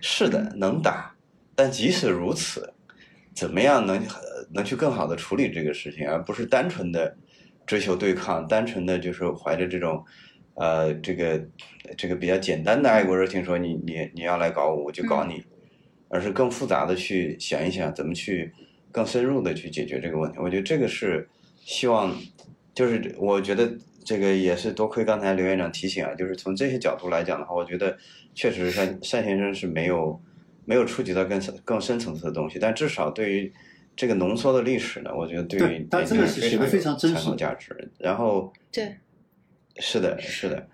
[0.00, 1.16] 是的能打，
[1.56, 2.72] 但即使如此，
[3.34, 4.00] 怎么样能
[4.52, 7.16] 能去更好的处理这个事情，而不是单纯的
[7.66, 10.04] 追求对抗，单纯的就是怀着这种
[10.54, 11.42] 呃这个
[11.96, 15.42] 这个比较简单的爱国热情说你你你要来搞我我就搞你。
[16.10, 18.50] 而是更复杂的去想一想，怎么去
[18.90, 20.38] 更深入的去解决这个问题。
[20.40, 21.28] 我觉得这个是
[21.68, 22.16] 希望，
[22.74, 23.70] 就是我觉得
[24.02, 27.94] 这个也是多亏刚才刘院长提醒啊，就是从这些角度来讲的话，我觉得
[28.34, 30.18] 确实单单先生是没有
[30.64, 33.52] 没有触及到更更深层次的东西，但至少对于
[33.94, 37.92] 这个浓缩的历史呢，我觉得对于他这个是写的非常真实参考价值。
[37.98, 38.96] 然后对，
[39.76, 40.66] 是的，是的，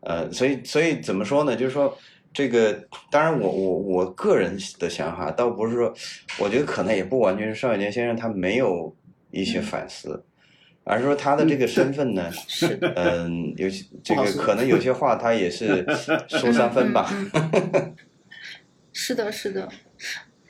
[0.00, 1.54] 呃，所以所以怎么说呢？
[1.54, 1.94] 就是说。
[2.30, 5.92] 这个当然我，我我我个人的想法倒不是说，
[6.38, 8.94] 我觉得可能也不完全是邵伟健先生他没有
[9.30, 10.22] 一些反思，
[10.88, 15.84] 而是说他的这个身份呢， 是的，嗯，有些这个可能有些话他也是
[16.28, 17.08] 说三分吧。
[18.92, 19.68] 是的，是的。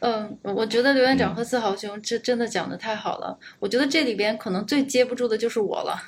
[0.01, 3.37] 嗯，我觉得刘院长和四豪兄这真的讲的太好了。
[3.59, 6.01] 我觉得这里边可能最接不住的就是我了。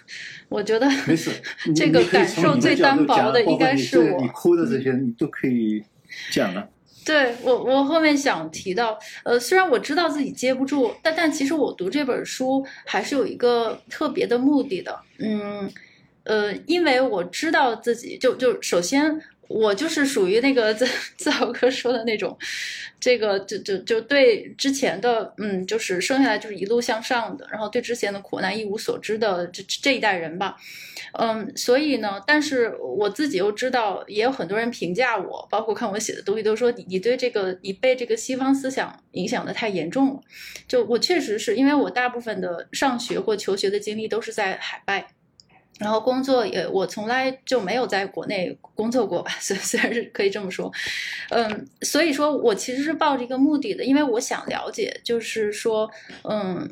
[0.49, 1.33] 我觉得没事，
[1.75, 5.83] 这个感受最单薄的应该是我你哭的这些你都可以
[6.31, 6.69] 讲了。
[7.05, 15.71] 对我，我后面想提到，呃，虽然我知道自己接不住，但但其实我读这本书还是有一个特别的目的的，嗯，
[16.25, 20.87] 呃，因为我知道自己就就首先我就是属于那个自
[21.19, 22.39] 自豪哥说的那种，
[23.01, 30.57] 这个就就就对之前的嗯，就是生下来就是一路向上的，然后对之前的苦难一无所知的这这一代人吧，
[31.19, 40.21] 嗯，所以呢，但是我自己又知道，也有很多人评价我，包括看我写的东西，都说你你对这个你被这个西方思想影响的太严重了。
[40.69, 45.09] 就我确实是因为我大部分的上学或求学的经历都是在海外。
[45.81, 50.71] 然后工作也，我从来就没有在国内工作过吧， 虽虽然是可以这么说，
[51.31, 55.91] 嗯，所以说我其实是抱着一个目的的，因为我想了解，就是说，
[56.25, 56.71] 嗯，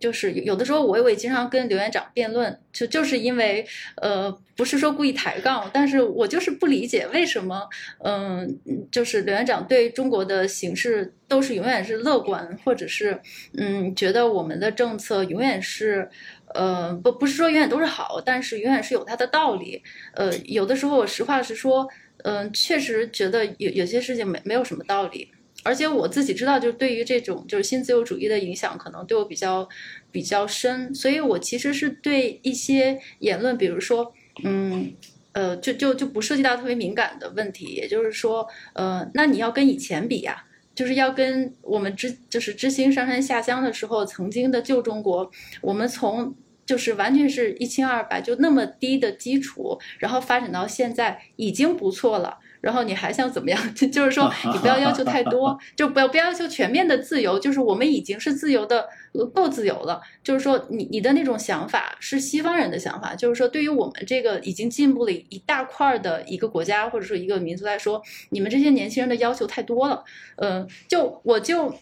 [0.00, 3.64] 就是有的时候我也会经常跟刘院长辩论，就就是因为，
[4.02, 7.68] 呃，不是说故意抬杠，但是我就是不理解为什么，
[8.02, 8.58] 嗯，
[8.90, 13.20] 就是刘院长对中国的形势都是永远是乐观，或者是，
[13.56, 16.10] 嗯，觉得我们的政策永远是。
[16.56, 19.82] 呃，不不是说永远都是好，但是永远是有它的道理。
[20.14, 21.86] 呃，有的时候我实话实说，
[22.24, 25.28] 嗯、确实觉得有有些事情没没有什么道理。
[25.62, 29.68] 而且我自己知道，就是对于这种就是新自由主义的影响，可能对我比较
[30.10, 34.12] 比较深，所以我其实是对一些言论，比如说，
[34.44, 34.92] 嗯。
[35.36, 40.42] 呃，就就就不涉及到特别敏感的问题，也就是说，呃，那你要跟以前比呀、
[40.74, 46.34] 就是要跟我们知就是知青上山下乡的时候，曾经的旧中国，我们从
[46.66, 52.38] 就是完全是一清二白，就那么低的基础，然后发展到现在已经不错了。
[52.62, 53.60] 然后你还想怎么样？
[53.74, 57.38] 就是说， 你不要要求太多，就不要不要要求全面的自由。
[57.38, 60.00] 就是我们已经是自由的，呃够自由了。
[60.24, 63.14] 就是说你，你的那种想法是西方人的想法。
[63.14, 70.02] 就是说，对于我们这个已经进步了一大块儿的一个国家或者说一个民族来说，你们这些年轻人的要求太多了。
[70.36, 71.72] 嗯，就我就。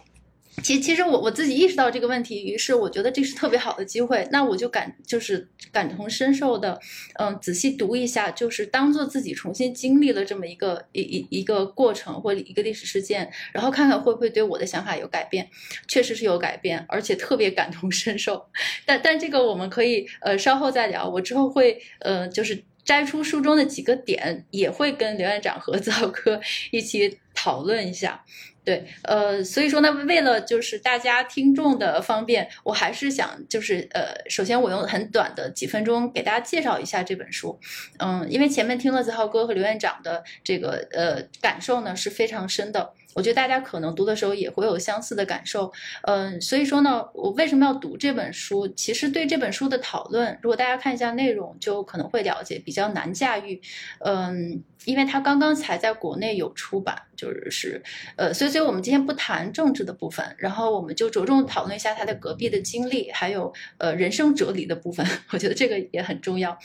[0.63, 6.79] 其其实我我自己意识到这个问题，于是我觉得这是特别好的机会，那我就感就是感同身受的，
[7.19, 15.49] 嗯，仔细读一下，就是当做自己重新经历了这么一个一一一个过程或一个历史事件，然后看看会不会对我的想法有改变，
[15.89, 18.47] 确实是有改变，而且特别感同身受。
[18.87, 26.41] 但但这个我们可以呃稍后再聊，我之后会呃就是摘出书中的几个点，也会跟刘院长和 赵哥
[26.71, 28.25] 一起讨论一下。
[28.65, 37.61] 对，呃，所以说呢，为了就是大家听众的方便，我还是想就是呃，首先我用很短的几分钟给大家介绍一下这本书，
[37.99, 45.73] 嗯，因为前面听了子浩哥和刘院长的这个呃感受呢是非常深的，我觉得大家可能读的时候也会有相似的感受，
[46.03, 48.67] 嗯，所以说呢，我为什么要读这本书？
[48.69, 53.61] 其实对这本书的讨论，如果大家看一下内容，就可能会了解比较难驾驭，
[54.01, 57.83] 嗯，因为它刚刚才在国内有出版，就是是
[58.17, 66.59] 呃，所以所以我们今天不谈政治的部分，然后我们就着重讨论一下他的隔壁的经历，还有呃人生哲理的部分， 我觉得这个也很重要。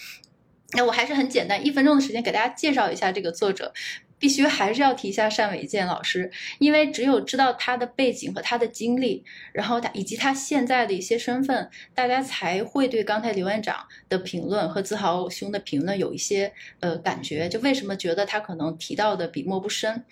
[0.74, 3.74] 那我还是很简单，一分钟的时间给大家介绍一下这个作者。
[4.20, 6.30] 必须还是要提一下单伟健老师，
[6.60, 17.48] 因为只有知道他的背景和他的经历，然后他以及他现在的一些身份，大家才会对刚才刘院长的评论和自豪兄的评论有一些呃感觉。
[17.48, 20.04] 就为什么觉得他可能提到的笔墨不深？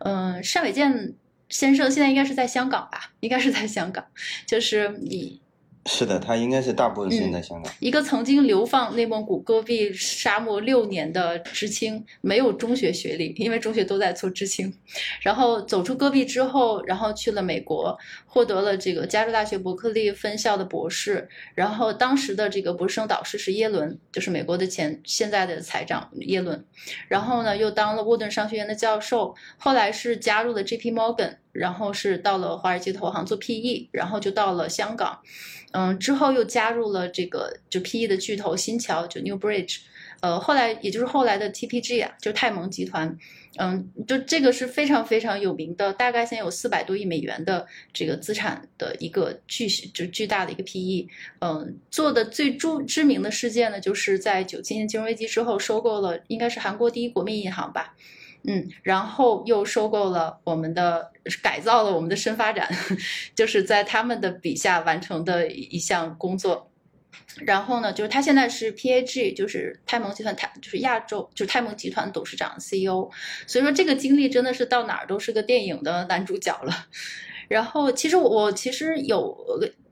[0.00, 1.14] 嗯、单伟健
[1.48, 3.12] 先生现在应该是在香港吧？
[3.20, 4.04] 应该是在香港，
[4.46, 5.40] 就是你
[5.86, 7.72] 是的，他应该是大部分时间嗯在香港。
[7.78, 14.72] 一个曾经流放内蒙古戈壁沙漠六年的知青，没有中学学历，因为中学都在做知青，
[15.20, 26.64] 然后走出戈壁之后，然后去了美国，获得了这个加州大学伯克利分校的博士，然后当时的这个博士生导师是耶伦，就是美国的前现在的财长耶伦，
[27.08, 30.92] 然后呢又当了沃顿商学院的教授，后来是加入了 J.P.
[30.92, 35.18] Morgan，然后是到了华尔街投行做 PE，然后就到了香港。
[35.72, 39.78] 嗯，之后又加入了这个就 PE 的巨头新桥，就 New Bridge，
[40.20, 43.18] 呃，后来也就是后来的 TPG 啊，就泰蒙集团，
[43.58, 51.08] 嗯，就这个是非常非常有名的，大概现在有四百多亿美元的这个资产的一个巨就巨大的一个 PE，
[51.40, 57.96] 嗯，做的最著知名的事件呢，就是在九七年金融危机之后收购了，应该是韩国第一国民银行吧。
[58.46, 61.10] 嗯，然后又收购了我们的，
[61.42, 62.68] 改造了我们的深发展，
[63.34, 66.70] 就是在他们的笔下完成的一项工作。
[67.40, 73.10] 然后呢，就是他现在是 PAG，就是泰蒙集团泰就是亚洲就是泰蒙集团董事长 CEO，
[73.46, 76.86] 所以说这个经历真的是到哪儿都是个电影的男主角了。
[77.48, 79.36] 然后其实我我其实有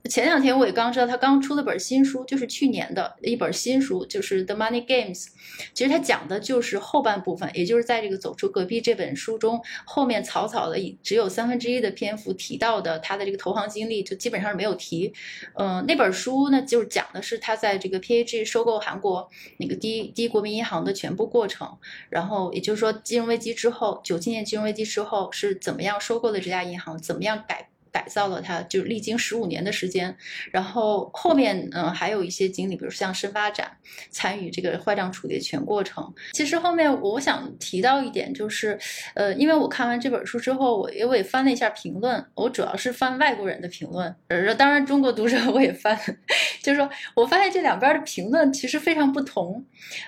[0.09, 5.25] 前两天我也刚知道他刚出了本新书，就是去年的一本新书，就是《The Money Games》。
[5.73, 15.13] 其实他讲的就是后半部分，也就是在这个《走出隔壁》这本书中，后面草草的只有三分之一的篇幅提到的他的这个投行经历，就基本上是没有提。
[15.55, 21.79] 嗯，那本书呢，就是讲的是他在这个 PAG 收购韩国那个第一第一国民银行的全部过程。
[22.11, 27.69] 然后也就是说，金融危机之后，九七年金融危机之后是怎么样收购的这家银行，怎么样改。
[27.93, 30.17] 改造了它，就历经十五年的时间，
[30.51, 33.71] 然后后面嗯还有一些经历，比如像深发展
[34.11, 36.13] 参与这个坏账处理的全过程。
[36.33, 38.79] 其实后面我想提到一点，就是
[39.15, 45.95] 呃，因为我看完这本书之后，我也我也翻了一下评论，我主要是翻外国人的评论，呃，当然中国读者我也翻，
[46.63, 49.63] 就是说我发现这两边的评论其实非常不同，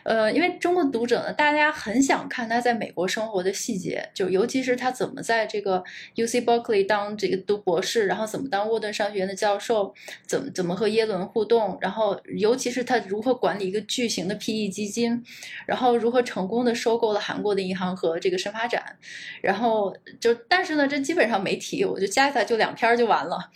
[0.05, 7.74] 呃，因为中国读者呢，大家很想看他在美国生活的细节，就尤其是他怎么在这个 U C Berkeley 当这个读博。
[7.75, 9.93] 博士，然后怎么当沃顿商学院的教授，
[10.29, 15.21] 怎么怎么和耶伦互动，然后尤其是他如何管理一个巨型的 PE 基金，
[15.67, 18.97] 然后如何成功的收购了韩国的银行和这个深发展，
[19.43, 23.51] 然后就但是呢，这基本上没提，我就加起来就两篇就完了。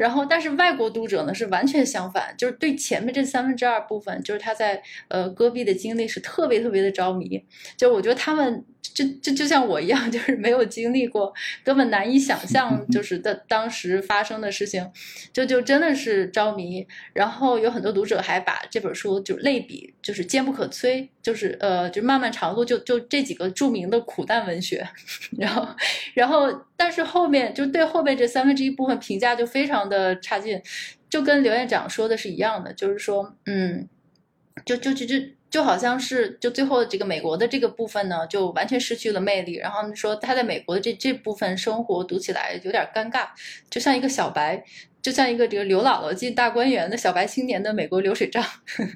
[0.00, 7.44] 然后但是外国读者呢是完全相反，就是对前面这三分之二部分，就是他在呃戈壁的经历是特别特别的着迷，
[7.76, 8.64] 就我觉得他们。
[8.92, 11.32] 就就就像我一样， 就是没有经历过，
[11.62, 14.90] 根本难以想象， 就是的当时发生的事情，
[15.32, 16.84] 就就真的是着迷。
[17.12, 24.86] 然后有很多读者还把这本书就类比，就是坚不可摧，就是呃，就漫漫长路，就就这几个著名的苦难文学。
[25.38, 25.68] 然后，
[26.14, 30.60] 然后，但是后面就对后面这三分之一部分评价就非常的差劲，
[31.08, 33.88] 就跟刘院长说的是一样的，就是说，嗯，
[34.64, 35.14] 就就就就。
[35.50, 39.56] 就好像是，就最后这个美国的这个部分呢，就完全失去了魅力。
[39.56, 43.26] 然后说他在美国的这这部分生活读起来有点尴尬，
[43.68, 44.62] 就像一个小白，
[45.02, 48.44] 就像一个这个刘姥姥进大观园的小白青年的美国流水账。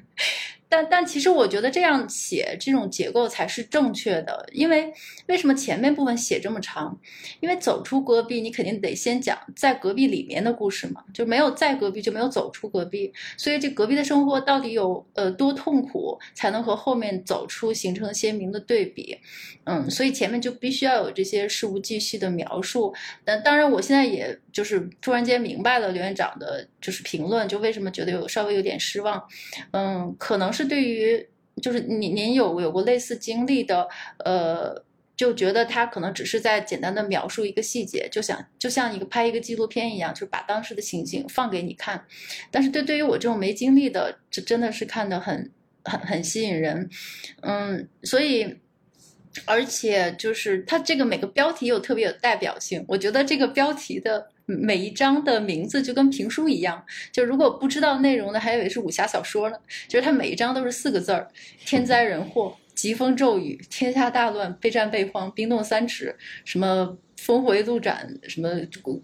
[0.75, 4.91] 但但其实我觉得这样写这种结构才是正确的，因为
[5.27, 6.99] 为什么前面部分写这么长？
[7.39, 19.17] 因为走出戈壁，你肯定得先讲在戈壁里面的故事嘛，就没有在戈壁就没有走出戈壁，所以这戈壁的生活到底有呃多痛苦，才能和后面走出形成鲜明的对比？
[19.63, 22.93] 嗯，所以前面就必须要有这些事无巨细的描述。
[23.23, 29.27] 但当然，我现在也就是突然间明白了刘院长的就是评论，就为什么觉得有稍微有点失望。
[29.71, 30.63] 嗯，可能是。
[30.65, 31.27] 对于
[31.61, 33.87] 就是您您有有过类似经历的，
[34.23, 34.83] 呃，
[35.15, 42.05] 就觉得他可能只是在简单的描述一个细节，就想就像一个拍一个纪录片一样，就是把当时的情景放给你看。
[42.51, 45.51] 但是对对于我这种没经历的，这真的是看的很
[45.83, 46.89] 很很吸引人，
[47.41, 48.57] 嗯，所以
[49.45, 54.27] 而且就是他这个每个标题又特别有代表性，我觉得这个标题的。
[54.45, 59.57] 每一章的名字就跟评书一样，就如果不知道内容的，还以为是武侠小说呢。
[59.87, 61.27] 就是它每一章都是四个字儿：
[61.65, 68.49] 天灾人祸、疾风骤雨、天下大乱、备战备荒、冰冻三尺，什么峰回路转，什么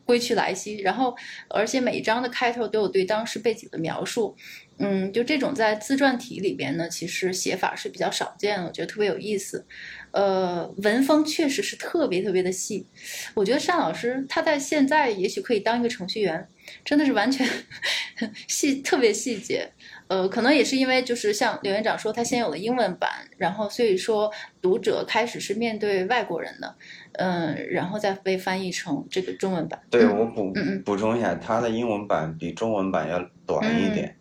[0.06, 0.78] 归去来兮。
[0.78, 1.16] 然后，
[1.50, 4.36] 而且每一章的开头都有对当时背景的描述。
[4.84, 9.64] 嗯，就这种在自传体里边呢，其实写法是比较少见的，我觉得特别有意思。
[10.12, 12.86] 呃，文风确实是特别特别的细，
[13.34, 16.48] 我觉得单老师他在现在也许可以当一个程序员，
[16.84, 17.48] 真的是完全
[18.48, 19.72] 细特别细节。
[20.10, 24.30] 呃，可能也是因为就是像刘院长说，他先有了英文版，然后所以说
[24.62, 26.76] 读者开始是面对外国人的，
[27.14, 29.82] 嗯，然后再被翻译成这个中文版。
[29.90, 34.14] 对我补补充一下，他的英文版比中文版要短一点，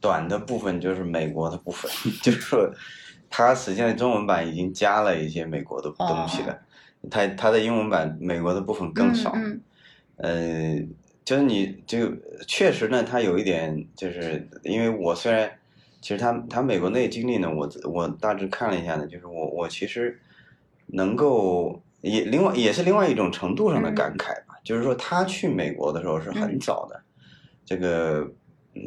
[0.00, 1.88] 短的部分就是美国的部分，
[2.20, 2.68] 就是说。
[3.30, 6.58] 它实际上中文版已经加了一些美国的东西了，
[7.10, 9.32] 它它的英文版美国的部分更少，
[10.16, 10.76] 呃，
[11.24, 12.10] 就是你就
[12.46, 15.50] 确实呢，它有一点就是因为我虽然
[16.00, 20.18] 其实他他美国那些经历呢，我我大致看了一下呢，就是我我其实
[20.86, 27.00] 能够也另外也是另外一种程度上的感慨吧，就是说他去美国的时候是很早的，
[27.64, 28.30] 这个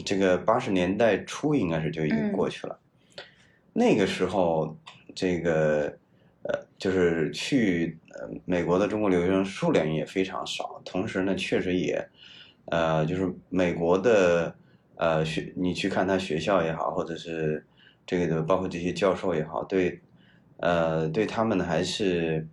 [0.03, 2.77] 这个八十年代初应该是就已经过去了。
[3.73, 4.77] 那个时候，
[5.15, 5.93] 这个
[6.43, 12.07] 呃，就是去呃美国的中国留学生数量也非常少，同时呢，确实也，
[12.65, 14.53] 呃，就是美国的
[14.95, 17.65] 呃学，你去看他学校也好，或者是
[18.05, 19.99] 这个的包括这些教授也好，对，
[20.57, 22.47] 呃，对他们还是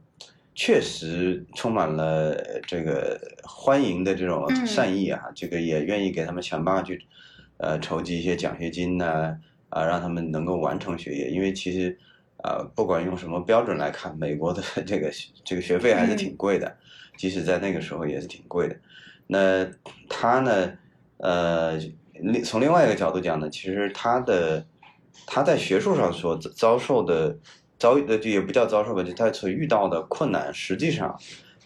[0.55, 7.01] 确实充满了这个欢迎的这种善意啊，这个也愿意给他们想办法去。
[7.61, 9.37] 呃筹集一些奖学金呢，啊，
[9.71, 11.31] 让他们能够完成学业。
[11.31, 11.97] 因为其实
[12.43, 15.11] 啊，不管用什么标准来看，美国的 这个
[15.45, 16.77] 这个学费还是挺贵的，
[17.17, 18.77] 即使在那个时候也是挺贵的。
[19.27, 19.67] 那
[20.09, 20.73] 他呢，
[21.19, 21.77] 呃，
[22.15, 24.65] 另从另外一个角度讲呢，其实他的
[25.27, 27.37] 他在学术上所遭受的
[27.79, 31.15] 遭遇的也不叫遭受吧，就他所遇到的困难，实际上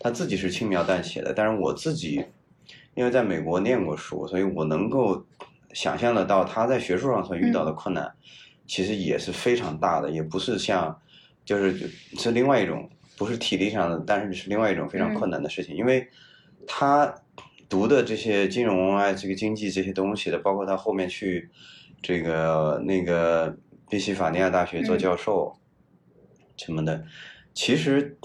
[0.00, 1.32] 他自己是轻描淡写的。
[1.32, 2.24] 但是我自己
[2.94, 5.24] 因为在美国念过书，所以我能够
[5.72, 8.12] 想象得到他在学术上所遇到的困难，
[8.66, 11.00] 其实也是非常大的，也不是像
[11.44, 16.08] 就是是另外一种不是体力上的，但是是另外一种非常困难的事情，因为
[16.66, 17.14] 他。
[17.68, 21.48] 读的这些金融啊，这个经济这些东西的，包括他后面去
[22.02, 23.56] 这个那个
[23.88, 25.56] 宾夕法尼亚大学做教授
[26.58, 27.02] 什么的，
[27.54, 28.18] 其实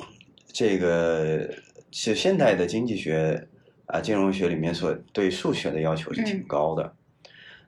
[0.52, 1.50] 这个
[1.92, 3.48] 是现代的经济学
[3.86, 6.97] 啊、金融学里面所对数学的要求是挺高的，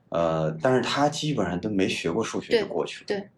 [0.10, 3.30] 呃，但是他基本上都没学过数学就过去了，对，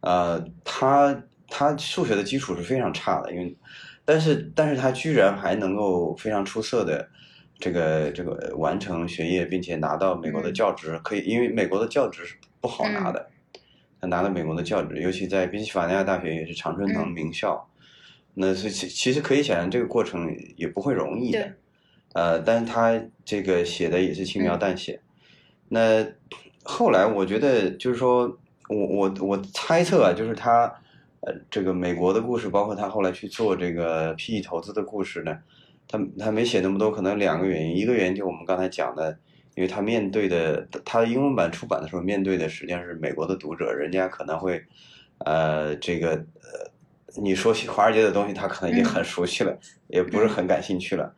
[0.00, 3.56] 呃，他他数学的基础是非常差的，因为
[4.04, 7.08] 但是但是他居然还能够非常出色的。
[7.60, 13.28] 这个这个完成学业，并且拿到美国的教职，可以，因为美国的教职是不好拿的。
[14.00, 17.68] 他拿了美国的教职，尤其在宾夕法尼亚大学也是常春藤名校，
[18.34, 21.52] 那是其其实可以想象这个过程也不会容易的。
[22.12, 25.00] 呃，但是他这个写的也是轻描淡写。
[25.68, 26.06] 那
[26.62, 28.38] 后来我觉得就是说，
[28.68, 30.64] 我我我猜测啊，就是他
[31.20, 35.38] 呃这个美国的故事，包括他后来去做这个 PE 投资的故事呢。
[35.90, 37.74] 他他没写那么多，可能两个原因。
[37.74, 39.18] 一个原因就我们刚才讲的，
[39.54, 44.62] 因为他面对的，他英文版出版的时候面对的实际上是美国的读者，人家可能会，
[45.24, 51.14] 呃，这个呃，你说起华尔街的东西，他可能已经很熟悉了，也不是很感兴趣了。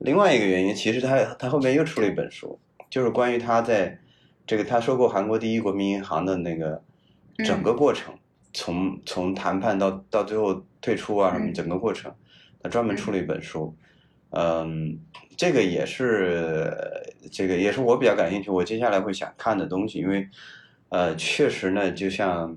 [0.00, 2.58] 另外一个原因，其实他他后面又出了一本书，
[2.90, 3.98] 就是关于他在
[4.46, 6.82] 这个他收购韩国第一国民银行的那个
[7.44, 8.12] 整个过程，
[8.52, 12.12] 从从谈判到到最后退出啊什么整个过程，
[12.60, 13.74] 他专门出了一本书。
[14.32, 15.00] 嗯，
[15.36, 16.72] 这个也是，
[17.32, 20.28] 这个也是我比较感兴趣，我接下来会想看的东西，因为，
[20.88, 22.56] 呃，确实呢，就像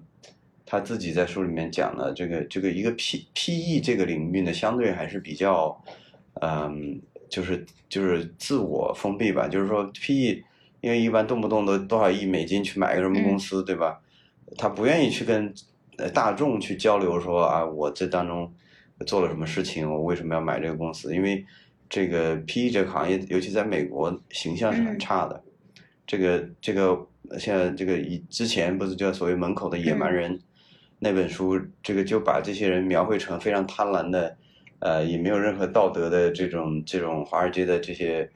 [0.68, 5.84] 他自己在书里面讲的，这个这个一个 P P E 这个领域呢，相对还是比较，
[6.42, 7.02] 嗯，
[7.34, 10.44] 就是就是自我封闭吧，就是说 P E，
[10.82, 14.00] 因为一般动不动都多少亿美金去买个什么公司，对吧？
[14.56, 15.52] 他不愿意去跟
[15.98, 18.54] 呃大众去交流，说啊，我这当中
[19.08, 21.16] 做了什么事情，我为什么要买这个公司？
[21.16, 21.44] 因为
[21.90, 25.44] 这个 PE 这个行业，尤其在美国，形象是很差的。
[26.06, 27.08] 这个这个，
[27.40, 30.40] 现在这个以之前不是叫所谓门口的野蛮人
[31.00, 34.38] 那本书，这个就把这些人描绘成非常贪婪的，
[34.84, 38.30] 呃，也没有任何道德的这种这种华尔街的这些，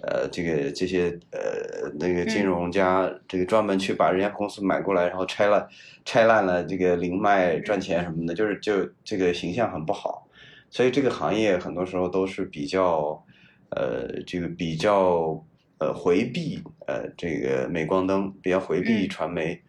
[0.00, 5.68] 呃，这个这些呃那个金融家，这个专门去把人家公司买过来，然后拆了
[6.06, 8.72] 拆烂了，这个零卖赚钱什么的，就是就
[9.04, 10.26] 这个形象很不好。
[10.70, 13.22] 所以这个行业很多时候都是比较，
[13.68, 15.44] 呃，这个比较
[15.80, 19.60] 呃回避呃这个镁光灯，比较回避传媒，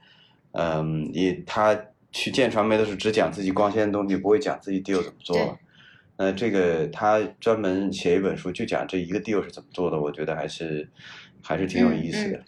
[0.54, 1.78] 嗯，也他
[2.14, 5.60] 去见传媒的时候只讲自己光鲜的东西，不会讲自己 deal 怎么做。
[6.22, 10.88] 那这个他专门写一本书就讲这一个 deal 是怎么做的，我觉得还是
[11.42, 12.40] 还是挺有意思的。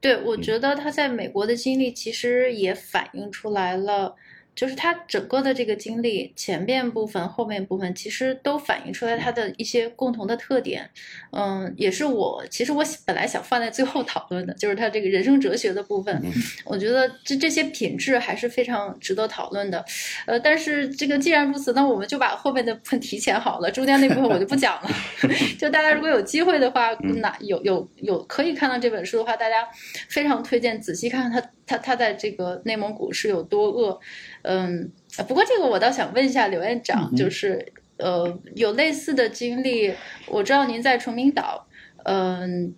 [0.00, 4.16] 对，我觉得他在美国的经历其实也反映出来了。
[4.60, 10.86] 就是他整个的这个经历，前面部分、后面部分，其实都反映出来他的一些共同的特点。
[11.32, 16.22] 嗯，也是我其实我本来想放在最后讨论的，就是他这个人生哲学的部分。
[16.66, 19.82] 我觉得这这些品质还是非常值得讨论的。
[20.26, 24.90] 呃，但是这个既然如此，那我们就把后面的部分提前好了，中间那部分我就不讲了。
[25.58, 29.66] 就大家如果有机会的话，那有有有可以看到这本书的话，大家
[30.10, 31.50] 非常推荐仔细看看他。
[31.70, 34.00] 他他在这个内蒙古是有多饿，
[34.42, 34.90] 嗯，
[35.28, 39.94] 不过这个我倒想问一下刘院长，就是呃，有类似的经历，
[40.26, 41.68] 我知道您在崇明岛，
[42.02, 42.74] 嗯，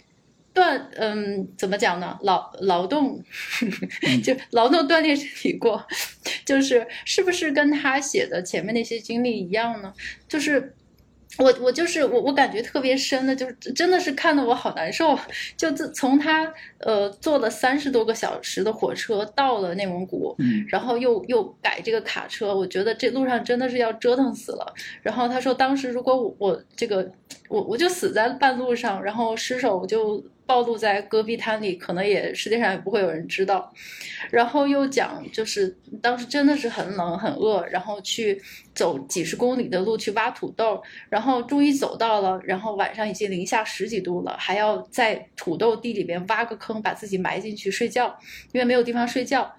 [0.52, 2.18] 锻，嗯，怎么讲呢？
[2.20, 3.18] 劳劳动，
[4.22, 5.86] 就劳动锻炼身体过，
[6.44, 9.94] 就是是不是跟他写的前面那些经历一样呢？
[10.28, 10.74] 就是。
[11.38, 15.18] 我我就是我我感觉特别深的，就是真的是看得我好难受。
[15.56, 20.36] 就自从他呃坐了三十多个小时的火车到了内蒙古，
[20.68, 24.74] 然后又又改这个卡车，我觉得这路上真的是要折腾死了。
[25.02, 27.10] 然后他说，当时如果我我这个
[27.48, 30.22] 我我就死在半路上，然后失手就。
[30.46, 33.72] 暴露在戈壁滩里，可能也世界上也不会有人知道。
[34.30, 38.40] 然后又讲，就是当时真的是很冷很饿，然后去
[38.74, 48.18] 走几十公里的路去挖土豆，然后终于走到了，然后晚上已经零下十几度了，还要在土豆地里边挖个坑，把自己埋进去睡觉，
[48.52, 49.54] 因为没有地方睡觉。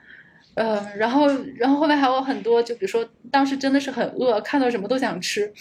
[0.55, 1.25] 呃，然后，
[1.57, 5.51] 然后后面还有很多，就比如说当时真的是很饿，看到什么都想吃，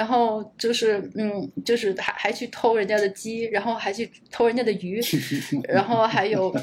[0.00, 4.98] 然后就是，嗯，就是还还去偷人家的鸡，然后还去偷人家的鱼，
[5.68, 6.50] 然后还有，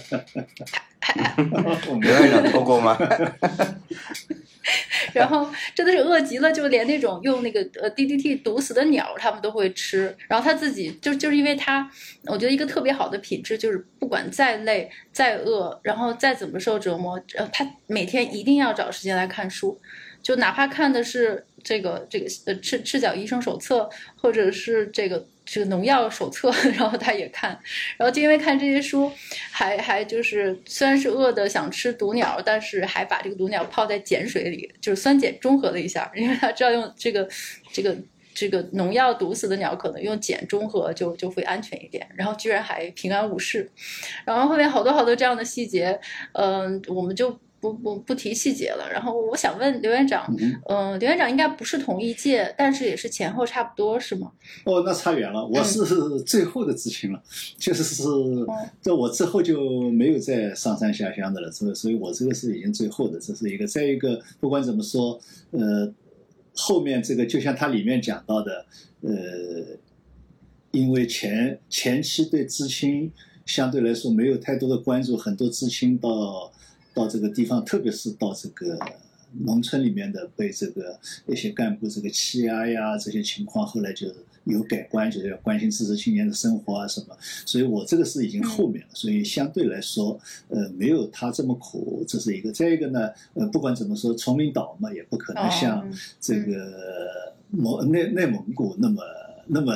[0.99, 1.43] 还还还，
[2.01, 2.97] 刘院长偷过吗？
[5.13, 10.17] 然后真的是饿极了，就连那种用那个呃 DDT 毒死的鸟，他们都会吃。
[10.27, 11.87] 然后他自己就就是因为他，
[12.25, 19.79] 我觉得一个特别好的品质就是，不管再累再饿，然后再怎么受折磨，呃，他每天一定要找时间来看书，
[20.23, 25.27] 就哪怕看的是这个这个呃赤赤脚医生手册，或者是这个。
[25.49, 27.57] 这个农药手册， 然后他也看，
[27.95, 29.09] 然后就因为看这些书，
[29.49, 37.25] 还还就是虽然是饿的想吃毒鸟，但是还把这个毒鸟泡在碱水里，就是酸碱中和了一下， 因为他知道用这个
[37.71, 37.95] 这个
[38.33, 43.71] 这个农药毒死的鸟，可能用碱中和就就会安全一点，然后居然还平安无事，
[44.25, 45.97] 然后后面好多好多这样的细节，
[46.33, 47.39] 嗯、我们就。
[47.71, 48.89] 不不不提细节了。
[48.91, 50.25] 然后我想问刘院长，
[50.67, 54.31] 嗯、刘院长应该不是同一届，但是也是前后差不多，是吗？
[54.65, 55.83] 哦，那差远了，我是
[56.21, 57.21] 最后的知青了，
[57.57, 58.03] 就是是
[58.81, 63.67] 在我之后就没有再上山下乡的了，所以所以我这个是已经最后的，这是一个。
[63.67, 65.19] 再一个，不管怎么说，
[65.51, 65.93] 呃，
[66.53, 68.65] 后面这个就像它里面讲到的，
[69.01, 69.11] 呃，
[70.71, 73.11] 因为前前期对知青
[73.45, 76.51] 相对来说没有太多的关注，很多知青到
[76.97, 78.79] 到这个地方，特别是到这个。
[79.39, 84.07] 农村里面的被这个一些干部这个欺压呀，这些情况后来就
[84.45, 87.15] 有改观，就是要关心知识青年的生活啊什么。
[87.45, 90.17] 所以我这个是已经后面了，所以相对来说，
[90.47, 92.53] 呃，没有他这么苦，这是一个。
[92.53, 95.85] 再一个呢，呃，不管怎么说，崇明岛嘛，也不可能像
[96.21, 99.03] 这个蒙内内蒙古那么
[99.47, 99.73] 那么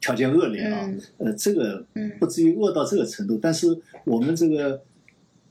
[0.00, 0.90] 条件恶劣啊。
[1.18, 1.86] 呃，这个
[2.18, 4.82] 不至于恶到这个程度，但是我们这个。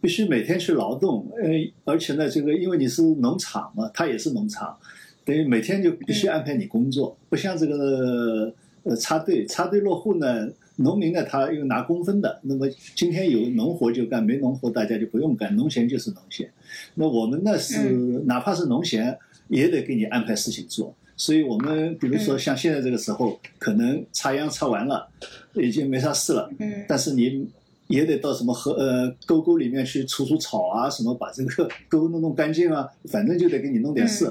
[0.03, 1.49] 必须每天去劳动，呃，
[1.85, 4.77] 而且呢，这个因为你是农场嘛，它也是农场，
[5.23, 16.51] 等于每天就必须安排你工作，不像这个呃插队，插队落户呢，农民呢他又拿工分的，那么今天有农活就干，没农活大家就不用干，农闲就是农闲。
[16.95, 17.77] 那我们呢是
[18.25, 25.07] 哪怕是农闲，也得给你安排事情做，所以我们比如说像现在这个时候，可能插秧插完了，
[25.53, 27.47] 已经没啥事了，嗯，但是你。
[27.87, 34.25] 也得到什么河呃沟沟里面去除除草啊，什么把这个沟弄弄干净啊， 反正就得给你弄点事。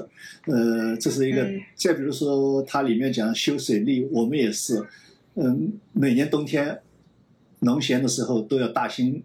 [0.45, 1.47] 呃，这是一个。
[1.75, 4.83] 再比如说，它里面讲修水利，我们也是，
[5.35, 6.81] 嗯，每年冬天
[7.59, 9.23] 农闲的时候都要大兴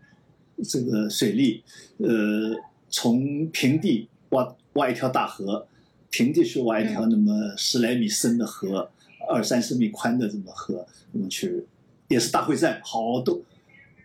[0.63, 1.63] 这个水利，
[1.97, 2.55] 呃，
[2.91, 5.67] 从平地挖挖一条大河，
[6.11, 8.91] 平地去挖一条那么十来米深的河，
[9.29, 11.65] 二三十米宽的这么河，我们去
[12.09, 13.41] 也是大会战，好多。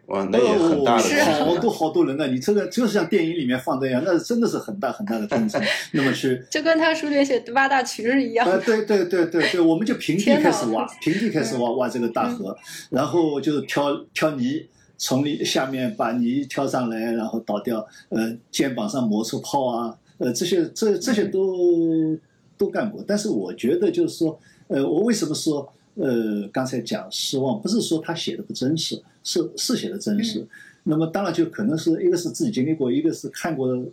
[0.08, 2.28] 哇，那也很大的好多好多人呢。
[2.28, 5.62] 你这个就是像电影里面放的一样，那真的是很大很大的工程。
[5.94, 8.46] 那么去，就跟他书里写八大渠是一样。
[8.46, 12.56] 啊，对对对对对，我们就平地开始挖，平地开始挖挖这个大河，
[12.90, 14.66] 然后就挑挑泥，
[14.98, 22.18] 从里下面把泥挑上来，然后倒掉，呃，肩膀上磨出泡啊，呃，这些这这些都
[22.58, 23.02] 都干过。
[23.08, 24.38] 但是我觉得就是说，
[24.68, 25.72] 呃，我为什么说？
[25.96, 30.46] 呃，刚才讲失望，不是说他写的不真实，是是写的真实。
[30.84, 33.86] 那么当然就可能是一个是自己经历过，一个是看过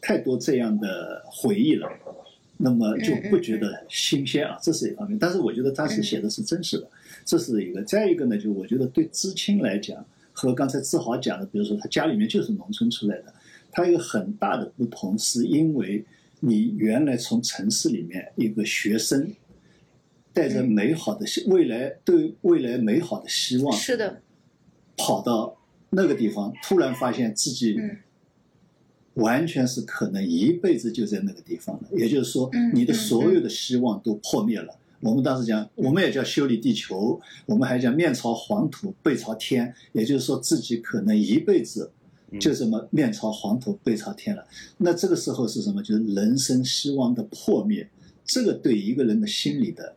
[0.00, 1.88] 太多这样的回忆了，
[2.58, 5.18] 那么就不觉得新鲜啊，这是一方面。
[5.18, 6.88] 但是我觉得他是写的是真实的，
[7.24, 7.82] 这是一个。
[7.82, 13.34] 再一个呢，就我觉得对知青来讲，和刚才志豪讲的，比如说他家里面就是农村出来的，
[13.72, 16.04] 他有很大的不同，是因为
[16.40, 19.32] 你原来从城市里面一个学生。
[20.30, 24.20] 带着美好的未来，对未来美好的希望，是的，
[24.98, 25.56] 跑到
[25.90, 27.74] 那个地方，突然发现自己
[29.14, 31.88] 完全是可能一辈子就在那个地方了。
[31.92, 34.76] 也就是说，你的所有的希望都破灭了。
[35.00, 39.72] 我们当时讲，我们也叫修理地球，我们还讲面朝黄土背朝天。
[39.92, 41.90] 也就是说，自己可能一辈子
[42.38, 44.46] 就这么面朝黄土背朝天了。
[44.76, 45.82] 那这个时候是什么？
[45.82, 47.88] 就是人生希望的破灭。
[48.24, 49.94] 这个对一个人的心理的。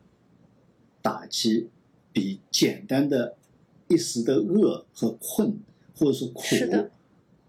[1.04, 1.68] 打击
[2.12, 3.34] 比简单的
[3.92, 5.54] 一时的饿和困，
[5.94, 6.42] 或者是苦，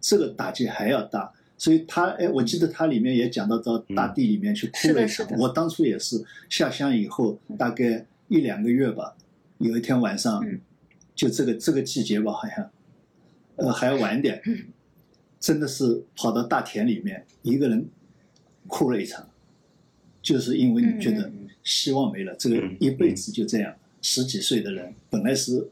[0.01, 1.31] 这个打击还要大。
[1.57, 5.25] 所以他哎，我记得他里面也讲到到大地里面去哭了一场。
[5.37, 9.15] 我当初也是下乡以后，大概一两个月吧，
[9.59, 10.45] 有一天晚上，
[11.15, 12.69] 就这个这个季节吧，好像
[13.55, 14.41] 呃，还要晚一点，
[15.39, 17.87] 真的是跑到大田里面一个人
[18.67, 19.29] 哭了一场，
[20.21, 21.31] 就是因为你觉得
[21.63, 25.65] 希望没了，这个一辈子就这样，十几岁的人本来是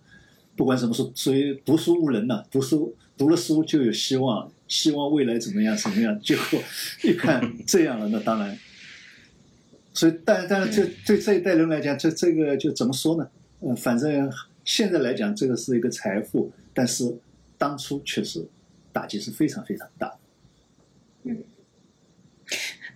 [0.56, 6.62] 不管什么书，所以读书无能呢，读书读了书就有希望，希望未来怎么样怎么样，结果
[7.04, 8.58] 一看这样了，那当然，
[9.94, 13.28] 所以但但是这对这一代人来讲，这这个就怎么说呢？
[13.62, 14.32] 嗯，反正
[14.64, 17.18] 现在来讲，这个是一个财富，但是
[17.58, 18.48] 当初确实
[18.92, 20.14] 打击是非常非常大。
[21.24, 21.44] 嗯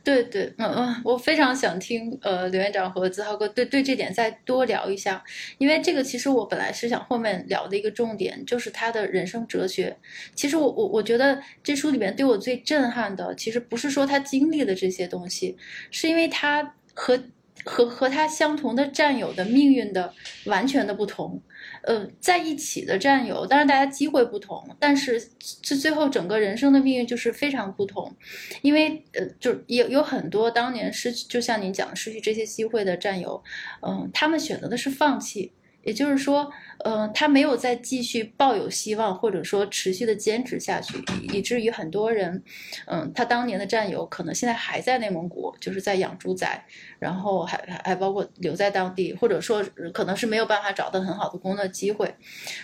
[0.05, 5.23] 对对，嗯嗯，我非常想听呃刘院长和子浩哥对对这点再多聊一下，
[5.57, 9.97] 因为这个其实我本来是想后面聊的一个重点，就是他的人生哲学。
[10.35, 15.57] 其实我我我觉得这书里面对我最震撼的，其实不是说他经历的这些东西，
[15.89, 17.19] 是因为他和
[17.63, 20.13] 和和他相同的战友的命运的
[20.45, 21.41] 完全的不同。
[21.86, 28.15] 呃，在一起的战友，当然大家机会不同，但是最最后整个人生的命运就是非常不同，
[28.61, 33.43] 因为呃，就有有很多当年失去，就像您讲失去这些机会的战友，
[33.81, 35.51] 嗯，他们选择的是放弃。
[35.86, 36.51] 也就是说，
[36.83, 40.97] 呃，他没有再继续抱有希望，或者说持续的坚持下去，
[41.31, 42.43] 以至于很多人，
[42.88, 46.65] 嗯，他当年的战友可能现在还在内蒙古，就是在养猪仔，
[46.97, 49.63] 然后还还包括留在当地，或者说
[49.93, 52.15] 可能是没有办法找到很好的工作机会，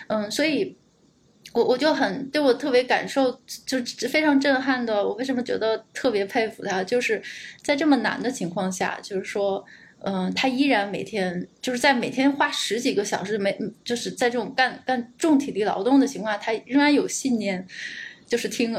[0.08, 0.76] 嗯，所以，
[1.52, 5.06] 我我就很对我特别感受，就是非常震撼的。
[5.06, 7.22] 我为什么觉得特别佩服他，就是
[7.62, 9.64] 在这么难的情况下，就是说。
[10.04, 17.66] 嗯，他依然每天就是在每天花十几个小时，没就是在这种干干重体力劳动的情况下，他仍然有信念，
[18.26, 18.76] 就是听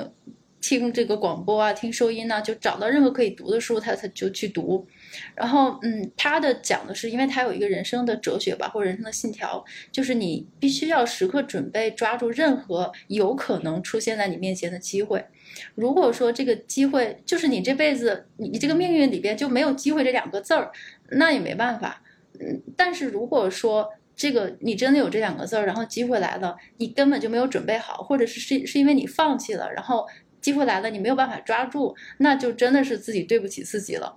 [0.60, 4.86] 听这个广播啊，听收音呢，就找到任何可以读的书，他他就去读。
[5.36, 15.24] 然后，嗯，他的讲的是，因为他有一个人生的哲学吧，或者人生的信条，就是你必须要时刻准备抓住任何有可能出现在你面前的机会。
[15.76, 20.72] 如果说这个机会就是你这辈子你你这个命运里边就没有机会这两个字儿。
[21.18, 22.02] 那也没办法，
[22.40, 30.06] 嗯，但是如果说这个你真的有这两个字儿，然后机会来了，你根本就没有准备好，或者是是是因为你放弃了，然后
[30.40, 34.16] 机会来了你没有办法抓住，那就真的是自己对不起自己了。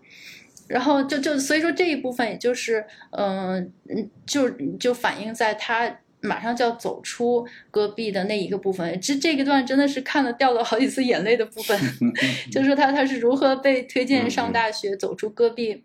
[0.69, 11.79] 然后就就所以说这一部分也就是，嗯嗯，就就反映在他马上就要走出戈壁的那一个部分，这这个段真的是看了掉了好几次眼泪的部分，
[12.53, 15.85] 就是说他他是如何被推荐上大学，走出戈壁。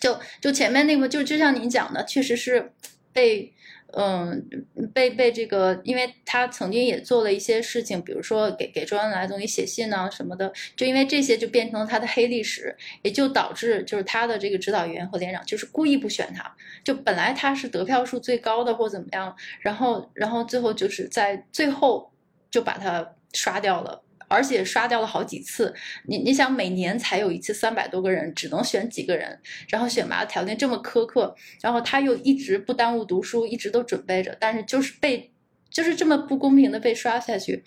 [0.00, 2.72] 就就前面那个，就就像您讲的，确实是
[3.12, 3.52] 被，
[3.92, 4.46] 嗯，
[4.92, 22.12] 被被这个，因为他曾经也做了一些事情，比如说给给周恩来总理写信啊什么的，就因为这些就变成了他的黑历史，也就导致就是他的这个指导员和连长就是故意不选他，就本来他是得票数最高的或怎么样，然后然后最后就是在最后
[22.50, 24.02] 就把他刷掉了。
[24.28, 25.74] 而且刷掉了好几次，
[26.06, 35.32] 你你想每年才有一次三百多个人，只能选几个人，然后选拔的条件这么苛刻，然后他又一直不耽误读书，一直都准备着，但是就是被。
[35.70, 37.62] 就是这么不公平的被刷下去，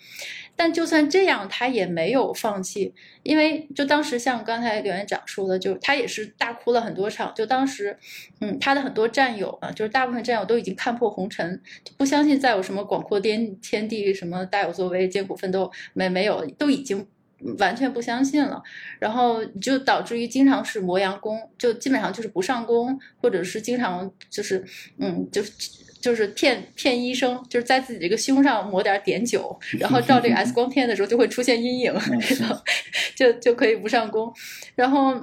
[0.56, 2.92] 但就算这样，他也没有放弃，
[3.22, 7.32] 因为就当时像刚才刘院长说的，就他也是大哭了很多场。
[7.34, 7.96] 就当时，
[8.40, 17.06] 嗯，他的很多战友啊，就是大部分战友都已经看破红尘，就不相信再有什么广阔天天地，什么大有作为、艰苦奋斗，没没有，都已经
[17.58, 18.60] 完全不相信了。
[18.98, 24.64] 然后就导致于经常是磨洋工，就基本上就是不上工，或者是经常就是，
[24.98, 25.52] 嗯，就是。
[26.02, 31.94] 就是骗骗医生，就是在自己这个胸上抹点碘酒，然后照这个 X 光片的时候就会出现阴影，
[33.14, 34.34] 就就可以不上工。
[34.74, 35.14] 然后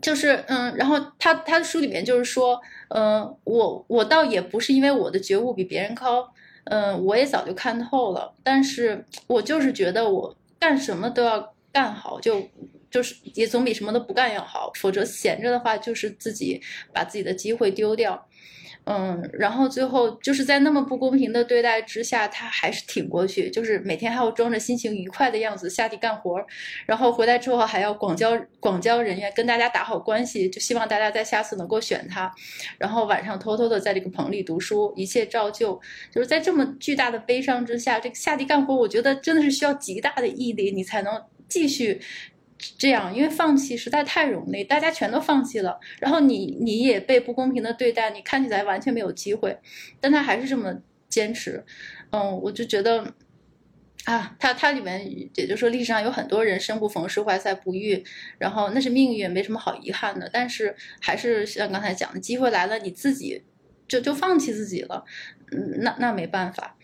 [0.00, 6.32] 就是嗯，然后他他的书里面就是说，嗯，我我倒也不是因为我的觉悟比别人高，
[6.64, 12.40] 嗯，我也早就看透了，但是我就是觉得我干什么都要干好，就
[12.88, 16.60] 就是也总比什么都不干要好，否则闲着的话就是自己
[16.92, 18.24] 把自己的机会丢掉。
[18.92, 26.44] 嗯，然后最后就是在那么不公平的对待之下，他还是挺过去，就是每天还要装着心情愉快的样子下地干活，
[26.86, 32.34] 然后回来之后还要广交广交人员，跟大家打好关系，就希望大家在下次能够选他，
[32.78, 35.80] 然后晚上偷偷的在这个棚里读书，一切照旧。
[36.12, 42.00] 就是在这么巨大的悲伤之下，这个下地干活，我觉得真的是需要极大的毅力，你才能继续。
[42.76, 49.58] 这样，因为放弃实在太容易，大家全都放弃了，然后你你也被不公平的对待，你看起来完全没有机会，
[50.00, 50.74] 但他还是这么
[51.08, 51.64] 坚持，
[52.10, 53.14] 嗯，我就觉得，
[54.04, 58.04] 啊，他他里面也就说历史上有很多人生不逢时，怀才不遇，
[58.38, 63.42] 然后那是命运，没什么好遗憾的，但是还是像刚才讲的，机会来了，你自己
[63.88, 65.04] 就就放弃自己了，
[65.52, 66.76] 嗯，那那没办法，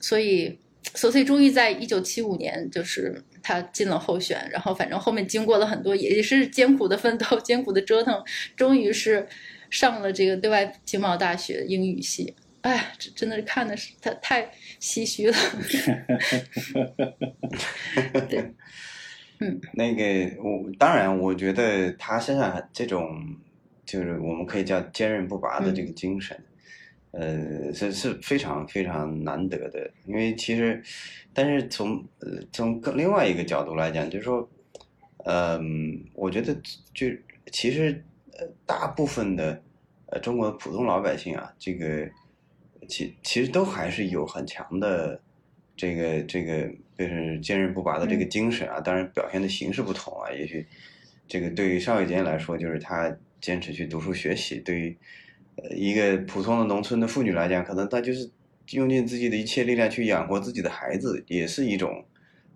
[0.00, 0.58] 所以。
[0.94, 8.20] 索翠终于在一九七五年，就是他进了候选，然后反正后面经过了很多，也是艰苦的奋斗、 艰苦的折腾，
[8.56, 9.24] 终于是
[9.70, 12.34] 上了这个对外经贸大学英语系。
[12.62, 15.36] 哎，这真的是看的是他太唏嘘了。
[18.28, 18.52] 对，
[19.38, 20.02] 嗯，那个
[20.42, 23.36] 我当然，我觉得他身上这种
[23.84, 26.36] 就是我们可以叫坚韧不拔的这个精神，
[27.18, 29.90] 呃，是是非常非常难得的。
[30.04, 30.82] 因为其实，
[31.32, 34.46] 但是从呃从更另外一个角度来讲，就是说，
[35.24, 36.54] 嗯，我觉得
[36.92, 37.06] 就
[37.50, 39.62] 其实呃大部分的
[40.06, 42.06] 呃中国普通老百姓啊，这个
[42.86, 45.18] 其其实都还是有很强的
[45.74, 48.78] 这个这个就是坚韧不拔的这个精神啊。
[48.80, 50.66] 当然表现的形式不同啊，也许
[51.26, 55.25] 这个对于邵伟坚来说，就是他坚持去读书学习；对于呃
[55.70, 58.30] 一个普通的农村的妇女来讲，可能她就是
[58.72, 62.04] 用尽自己的一切力量去养活自己的孩子，也是一种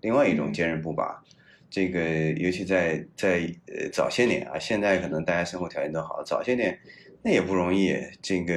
[0.01, 1.23] 另外一种坚韧不拔。
[1.71, 6.79] 这个尤其在在呃早些年啊，现在可能大家生活条件都好，早些年
[7.23, 7.95] 那也不容易。
[8.21, 8.53] 这个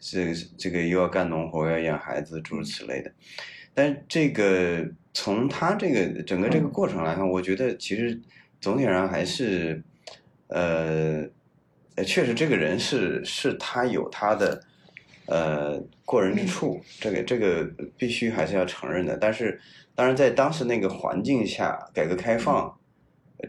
[0.00, 3.12] 是这个又要干农活，要养孩子，诸如此类的。
[3.74, 8.18] 但是这个从他这个整个这个过程来看，我觉得其实
[8.60, 9.82] 总体上还是
[10.48, 11.26] 呃，
[11.96, 14.62] 呃确实这个人是是他有他的
[15.26, 17.64] 呃过人之处，这个这个
[17.96, 19.16] 必须还是要承认的。
[19.16, 19.60] 但是
[19.94, 22.74] 当然在当时那个环境下，改革开放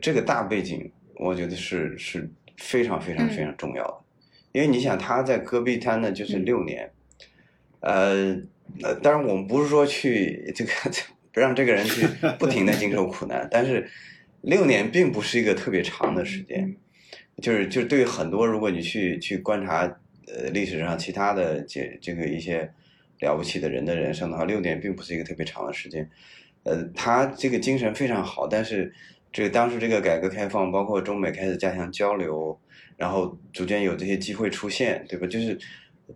[0.02, 3.98] 这个大背景，我觉得是是非常非常非常重要的。
[4.52, 6.92] 因为你想他在戈壁滩呢，就是六年，
[7.80, 8.36] 呃
[8.82, 10.72] 呃，当然我们不是说去这个
[11.34, 12.06] 不让这个人去
[12.38, 13.90] 不停的经受苦难，但是
[14.42, 16.76] 六年并不是一个特别长的时间，
[17.42, 19.82] 就是就是对于很多如果你去去观察
[20.28, 22.70] 呃历史上其他的这这个一些
[23.20, 26.10] 了不起的人的人生的话，六年并不是一个特别长的时间，
[26.64, 28.94] 呃，他这个精神非常好，但是
[29.32, 32.60] 这个当时这个改革开放，包括中美开始加强交流。
[32.96, 35.26] 然后逐渐有这些机会出现，对吧？
[35.26, 35.58] 就是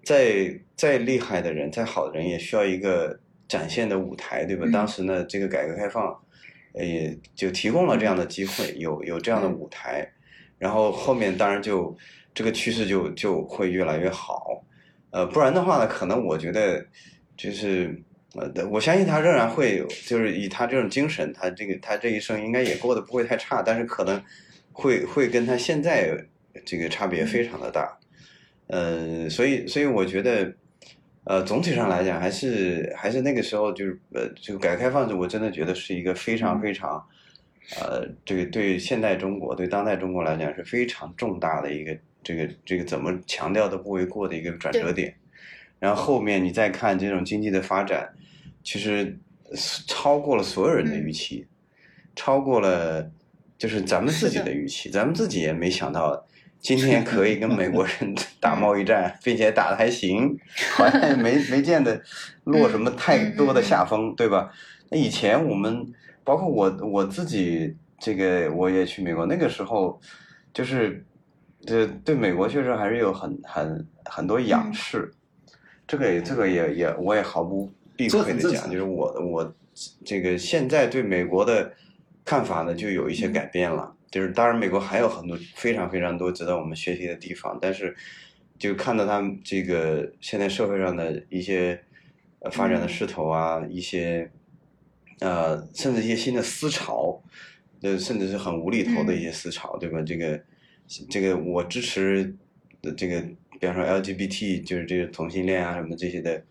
[0.03, 4.65] 再再厉害的人，再好的人，也需要一个展现的舞台，对吧？
[4.71, 6.15] 当时呢，这个改革开放，
[6.75, 10.07] 也就提供了这样的机会，有有这样的舞台。
[10.57, 11.95] 然后后面当然就
[12.33, 14.63] 这个趋势就就会越来越好。
[15.11, 16.85] 呃，不然的话呢，可能我觉得
[17.35, 18.01] 就是
[18.35, 24.21] 呃，我相信他仍然会，就是以他这种精神，他这个他这一生应该也过得不会太差，但是可能
[24.71, 26.17] 会会跟他现在。
[26.65, 27.95] 这个差别非常的大，
[28.65, 30.51] 呃，所以所以我觉得，
[31.23, 37.07] 呃，总体上来讲，还是还是那个时候就是呃，这个改革开放，我真的觉得是一个非常非常，
[37.75, 45.15] 呃，这个对现代中国、对当代中国来讲是非常重大的一个这个这个怎么强调都不为过的一个转折点。
[45.79, 48.09] 然后后面你再看这种经济的发展，
[48.63, 49.17] 其实
[49.85, 51.45] 超过了所有人的预期，
[52.15, 53.11] 超过了
[53.57, 56.25] 就是咱们自己的预期，咱们自己也没想到。
[56.59, 60.35] 今天可以跟美国人 打贸易战，并且打的还行，
[60.75, 62.01] 好像也没没见得
[62.45, 64.51] 落什么太多的下风，对吧？
[64.89, 65.85] 那以前我们，
[66.27, 69.97] 包括我我自己，这个我也去美国，那个时候
[70.53, 71.01] 就是，
[71.65, 75.09] 这对美国确实还是有很很很多仰视，
[75.87, 79.55] 这个也这个也也我也毫不避讳的讲，就是我我
[80.03, 81.71] 这个现在对美国的
[82.25, 83.95] 看法呢，就有一些改变了。
[84.11, 87.95] 就是当然，美国还有很多非常非常多值得我们学习的地方，但是
[88.59, 91.81] 就看到他们这个现在社会上的一些
[92.51, 94.29] 发展的势头啊，一些
[95.19, 97.21] 呃，甚至一些新的思潮，
[97.81, 100.01] 呃，甚至是很无厘头的一些思潮，对吧？
[100.01, 100.41] 这个
[101.09, 102.35] 这个我支持
[102.81, 103.21] 的这个，
[103.59, 106.43] 比方说 LGBT，就是这个同性恋啊什么这些的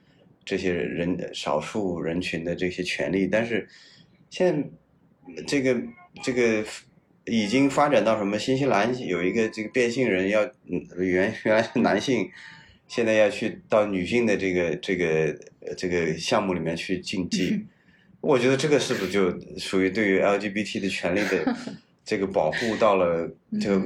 [0.45, 3.69] 这些人少数人群的这些权利，但是
[4.31, 5.83] 现在这个
[6.23, 6.65] 这个。
[7.29, 8.39] 已经发展到什么？
[8.39, 12.31] 新西兰有一个这个变性人要，嗯，原原来是男性，
[12.87, 15.37] 现在要去到女性的这个这个
[15.77, 17.67] 这个项目里面去竞技。
[18.21, 21.57] 我觉得这个是不是就属于对于 LGBT 的权利的
[22.05, 23.83] 这个保护到了这个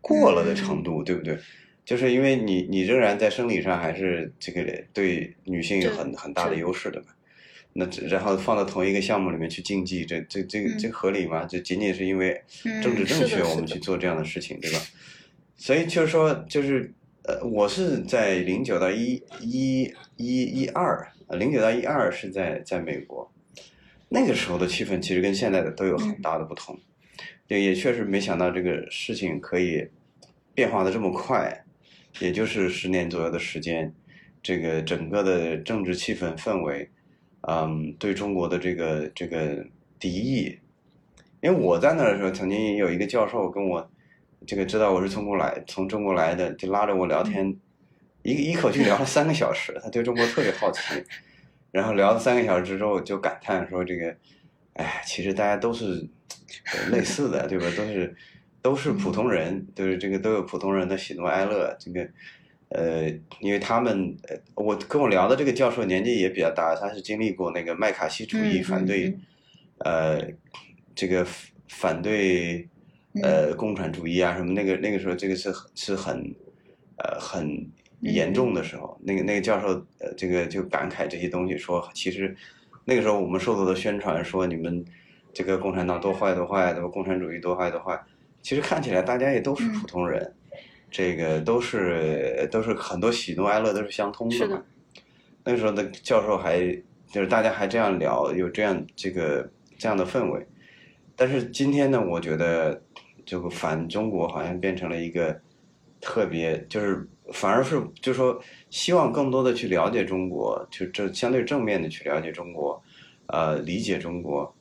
[0.00, 1.38] 过了的程度，对不对？
[1.84, 4.62] 就是因为你你仍然在生理上还是这个
[4.92, 7.06] 对女性有很很大的优势的嘛。
[7.74, 11.46] 那然后放到同一个项目里面去竞技，这这这个这合理吗？
[11.46, 12.38] 这仅仅是因为
[12.82, 14.78] 政治正确，我们去做这样的事情，对吧？
[15.56, 16.92] 所以就是说，就是
[17.24, 23.31] 呃，我是在零九到一一一一二，零九到一二是在在美国，
[24.14, 26.78] 那个时候的气氛其实跟现在的都有很大的不同，
[27.48, 29.88] 也也确实没想到这个事情可以
[30.54, 31.64] 变化的这么快，
[32.20, 33.90] 也就是十年左右的时间，
[34.42, 36.90] 这个整个的政治气氛氛围。
[37.48, 39.66] 嗯，对中国的这个这个
[39.98, 40.58] 敌意。
[41.40, 43.90] 因为我在那儿的时候，曾经有一个教授跟我，
[44.46, 47.56] 这个知道我是从国来，从中国来的，就拉着我聊天，
[48.22, 50.80] 一一口气聊了三个小时，他对中国特别好奇，
[51.72, 54.16] 然后聊了三个小时之后就感叹说这个，
[54.74, 56.08] 哎，其实大家都是
[56.92, 57.64] 类似的，对吧？
[57.76, 58.16] 都是
[58.62, 62.08] 都是普通人，都是这个都有普通人的喜怒哀乐，这个。
[62.74, 63.06] 呃，
[63.40, 69.14] 因为他们，呃，我跟我聊的这个教授年纪也比较大，他是经历过那个麦卡锡主义反对，
[69.80, 70.26] 呃，
[70.94, 71.22] 这个
[71.68, 72.66] 反对
[73.22, 76.34] 呃共产主义啊什么那个那个时候这个是是很
[76.96, 77.70] 呃很
[78.02, 82.36] 严重的时候，那个那个教授呃这个就感慨这些东西，说其实
[82.84, 84.84] 那个时候我们受到的宣传说你们
[85.32, 86.88] 这个共产党多坏多坏，对吧？
[86.88, 87.98] 共产主义多坏多坏，
[88.42, 90.34] 其实看起来大家也都是普通人。
[90.90, 94.62] 这个都是都是很多喜怒哀乐都是相通的嘛。
[95.42, 96.60] 那时候的教授还
[97.06, 100.46] 就是大家还这样聊，有这样这个这样的氛围。
[101.16, 102.82] 但是今天呢，我觉得
[103.24, 105.40] 这个反中国好像变成了一个
[105.98, 112.80] 特别，就是反而是就说希望更多的去了解中国，就这相对正面的去了解中国，
[113.26, 114.54] 呃，理解中国，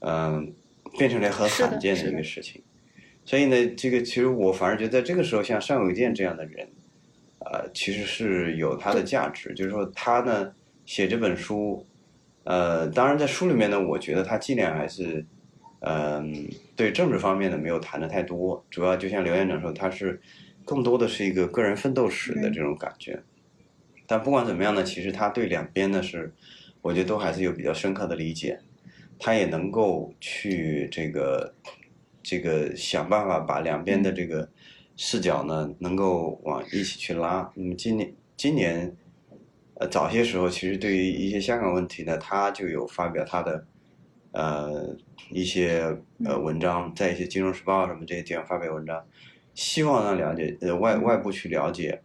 [0.00, 0.52] 嗯，
[0.98, 2.62] 变成了很罕见的一个事情。
[3.24, 6.66] 所以呢，这个其实我反而觉得，在这个时候，像尚有健这样的人，
[7.40, 9.52] 呃，其实是有他的价值。
[9.54, 10.50] 就是说，他呢
[10.86, 11.86] 写这本书，
[12.44, 15.26] 呃，当然在书里面呢，我觉得他尽量还是，
[15.80, 18.64] 嗯，对政治方面的没有谈的太多。
[18.70, 20.18] 主要就像刘院长说，他是
[20.68, 23.22] 更多的是一个个人奋斗史的这种感觉。
[24.06, 26.34] 但不管怎么样呢，其实他对两边呢是，
[26.82, 28.60] 我觉得都还是有比较深刻的理解。
[29.18, 31.54] 他也能够去这个。
[32.20, 34.50] 这个想办法把两边的这个
[34.96, 37.50] 视角呢，能够往一起去拉。
[37.54, 38.94] 那么今年今年，
[39.76, 43.66] 呃，早些时候其实对于一些香港问题呢，他就有发表他的
[44.32, 44.94] 呃
[45.30, 49.02] 一些呃文章，在一些《金融时报》什么这些地方发表文章，
[49.58, 52.00] 希望让了解呃外外部去了解，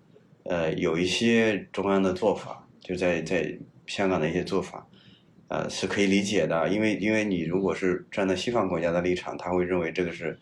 [0.46, 4.88] 呃有一些中央的做法，就在在香港的一些做法。
[5.50, 10.36] 呃，是可以理解的，因为因为你如果是站在西方国家的立场，他会认为这个是，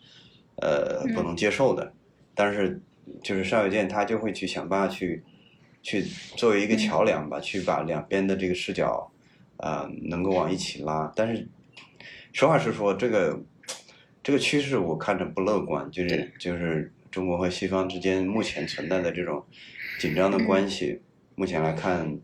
[0.56, 1.92] 呃，不能接受的。
[2.34, 2.80] 但是，
[3.22, 5.22] 就是邵有健他就会去想办法去，
[5.82, 6.02] 去
[6.34, 9.12] 作为一个桥梁吧，去把两边的这个视角，
[9.58, 11.12] 啊，能够往一起拉。
[11.14, 11.46] 但是，
[12.32, 13.38] 实话实说，这个
[14.22, 19.44] 这个趋势我看着不乐观，就是就是中国和西方之间目前存在的这种
[20.00, 21.00] 紧张的关系，
[21.36, 22.18] 目前来看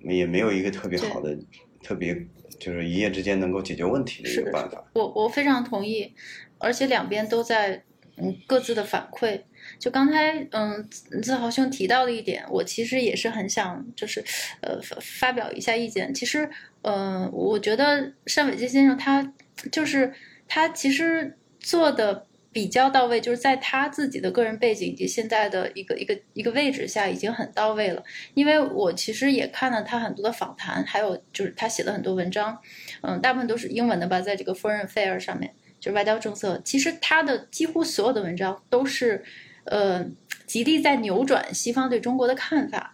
[0.00, 1.38] 也没有一个特别好的。
[1.82, 2.16] 特别
[2.58, 4.82] 就是一夜之间能够解决问题的一个办法。
[4.94, 6.10] 我我非常同意，
[6.56, 7.84] 而且两边都在
[8.16, 9.42] 嗯各自的反馈。
[9.78, 10.88] 就刚才嗯
[11.22, 14.24] 自豪兄提到的一点，我其实也是很想就是
[14.62, 16.14] 呃发发表一下意见。
[16.14, 16.48] 其实
[16.80, 19.34] 嗯，我觉得单伟基先生他
[19.70, 20.10] 就是
[20.48, 22.26] 他其实做的。
[22.54, 28.00] 比较到位，就是在他自己的个人背景以及现在的一个一个一个位置下，已经很到位了。
[28.34, 32.56] 因为我其实也看了他很多的访谈，还有就是他写的很多文章，
[33.02, 36.62] 嗯，大部分都是英文的吧，在这个 Foreign Affairs 上面，就是外交政策。
[36.64, 39.24] 其实他的几乎所有的文章都是，
[39.64, 40.06] 呃，
[40.46, 42.93] 极力在扭转西方对中国的看法。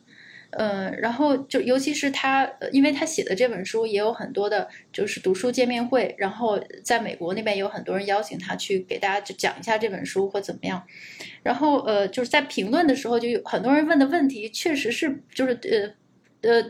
[0.50, 10.82] 嗯，然后就尤其是他，因为他写的这本书也有很多的，就是读书见面会，然后在美国那边有很多人邀请他去给大家就讲一下这本书或怎么样，
[11.42, 15.58] 然后呃，就是在评论的时候就有很多人问的问题，确实是就是
[16.42, 16.64] 呃呃。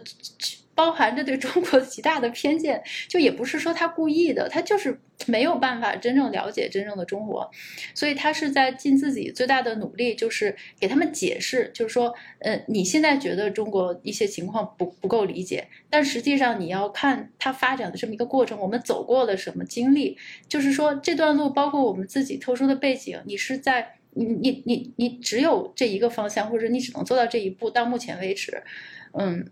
[0.80, 7.50] 包含着对中国极大的偏见，就也不是说他故意的，他就是没有办法真正了解真正的中国，
[7.94, 20.16] 所以他是在尽自己最大的努力，就是给他们解释，就是说，呃，你现在觉得中国一些情况不不够理解，但实际上你要看它发展的这么一个过程，我们走过了什么经历，
[20.48, 28.62] 就是说这段路包括我们自己特殊的背景，你是在你你你你只有这一个方向，或者你只能做到这一步，到目前为止，
[29.12, 29.46] 嗯。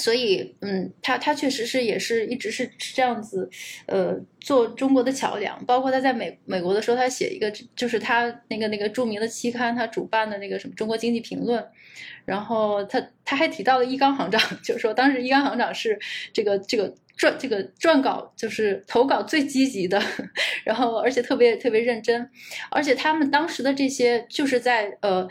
[0.00, 3.48] 所以，嗯，他他确实是也是一直是这样子，
[3.86, 5.62] 呃，做中国的桥梁。
[5.66, 11.60] 包括他在美美国的时候，他写一个就是他那个那个著名的期刊，他主办的那个什么《中国经济评论》。
[12.24, 15.98] 然后他他还提到了一刚行长， 就是说当时一刚行长是
[16.32, 20.00] 这个这个撰这个撰稿就是投稿最积极的，
[20.64, 22.30] 然后而且特别特别认真，
[22.70, 25.28] 而且他们当时的这些就是在呃。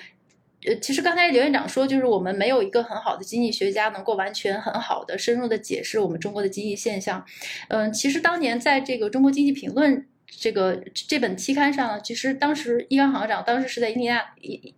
[0.65, 7.25] 呃，其实刚才刘院长说，就是我们没有一个很好的经济学家能够完全很好的深入的解释我们中国的经济现象。
[7.69, 14.23] 嗯，其实当年在这个中国经济评论这个这本期刊上呢，其实当时伊刚行长当时是在印第安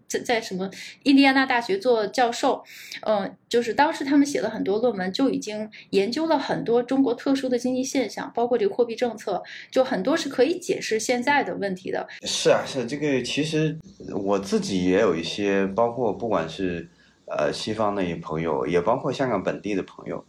[0.08, 0.70] 在在什么
[1.04, 2.64] 印第安纳大学做教授，
[3.02, 12.08] 嗯，就是当时他们写了很多论文，就已经研究了很多中国特殊的经济现象，包括这个货币政策，就很多是可以解释现在的问题的。
[12.24, 13.78] 是啊，是这个，其实
[14.14, 16.90] 我自己也有一些，包括不管是
[17.28, 20.26] 呃西方的一些朋友，也包括香港本地的朋友。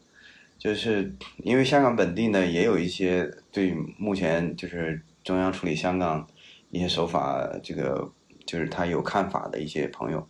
[0.59, 6.27] 就是因为香港本地呢，也有一些对目前就是中央处理香港
[6.70, 8.12] 一些手法，这个
[8.47, 10.29] 就是他有看法的一些朋友。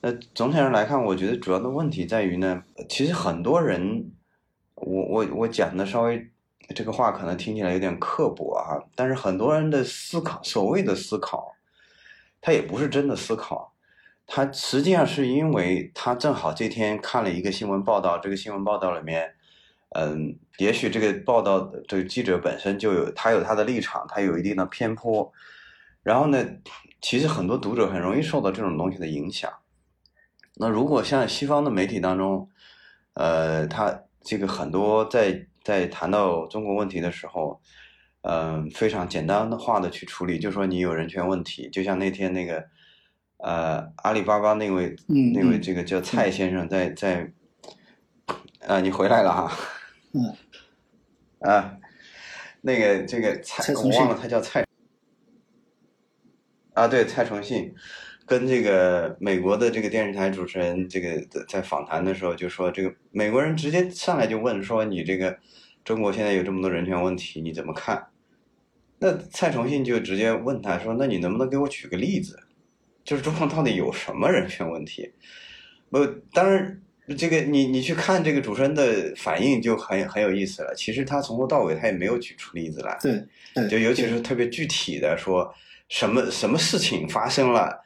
[0.00, 4.10] 那总体上来看，我觉得主要的问题在于呢，其实很多人，
[4.74, 6.30] 我我我讲的稍微
[6.74, 11.54] 这个话可能听起来有点刻薄啊，但是很多人的思考，所谓的思考，
[12.40, 13.72] 他也不是真的思考，
[14.26, 19.34] 他实际上是因为他正好这天看了一个新闻报道，这个新闻报道里面。
[19.90, 25.32] 嗯，也许这个报道的这个记者本身就有他有他的立场，他有一定的偏颇。
[26.02, 26.44] 然后呢，
[27.00, 29.50] 其实很多读者很容易受到这种东西的影响。
[30.56, 32.48] 那如果像西方的媒体当中，
[33.14, 37.60] 呃，他这个很多在在谈到中国问题的时候，
[38.22, 42.64] 嗯，非常简单的化的去处理，就说你有人权问题，就像那天那个
[43.38, 44.94] 呃阿里巴巴那位
[45.34, 47.32] 那位这个叫蔡先生在在，
[48.66, 49.50] 啊，你回来了哈。
[50.18, 50.34] 嗯，
[51.48, 51.78] 啊，
[52.60, 54.64] 那个这个蔡，我忘了他叫蔡，
[56.74, 57.72] 啊，对，蔡崇信，
[58.26, 65.38] 跟这个美国的这个电视台主持人这个在访谈的时候就说，这个美国人直接上来就问说，你这个
[65.84, 68.08] 中国现在有这么多人权问题，你怎么看？
[68.98, 72.42] 那蔡崇信就直接问他说，那你能不能给我举个例子？
[73.04, 75.12] 就是中国到底有什么人权问题？
[75.90, 76.82] 不，当然。
[77.16, 80.74] 这个你你去看这个主持人的反应就很很有意思了。
[80.74, 85.50] 其实他从头到尾他也没有举出例子来，对，就尤其是特别具体的说
[85.88, 87.82] 什么什么事情发生了，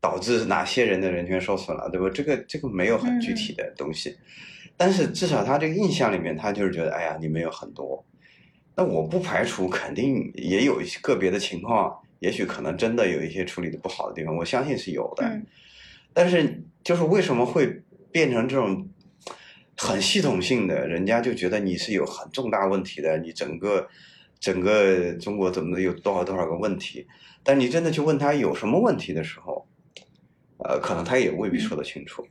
[0.00, 2.10] 导致哪些人的人权受损了，对吧？
[2.12, 4.14] 这个这个没有很具体的东西，
[4.76, 8.04] 但是至少他这个印象里面，他就是觉得哎呀，你们有很多。
[8.74, 15.40] 那我不排除肯定也有一些个别的情况，也许可能真的有一些处理的不好的地方，我相信是有的。
[16.12, 17.82] 但是就是为什么会？
[18.10, 18.88] 变成这种
[19.76, 23.88] 很系统性的，人家就觉得你是有很重大问题的，你整个
[24.40, 27.06] 整个中国怎么有多少多少个问题？
[27.42, 29.66] 但你真的去问他有什么问题的时候，
[30.58, 32.26] 呃，可能他也未必说得清楚。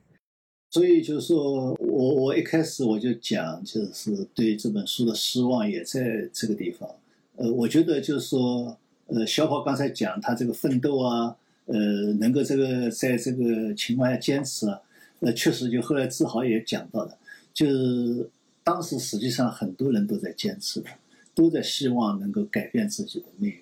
[0.71, 6.89] 所以就是说我我一开始我就讲，就是对这本书的失望也在这个地方。
[7.37, 11.77] 呃，我觉得就是说，呃，小跑刚才讲他这个奋斗啊，呃，
[12.19, 14.81] 能够这个在这个情况下坚持啊。
[15.27, 17.17] 那确实，就后来志豪也讲到了，
[17.51, 18.29] 就是
[18.63, 20.89] 当时实际上很多人都在坚持的，
[21.33, 23.59] 都在希望能够改变自己的命运，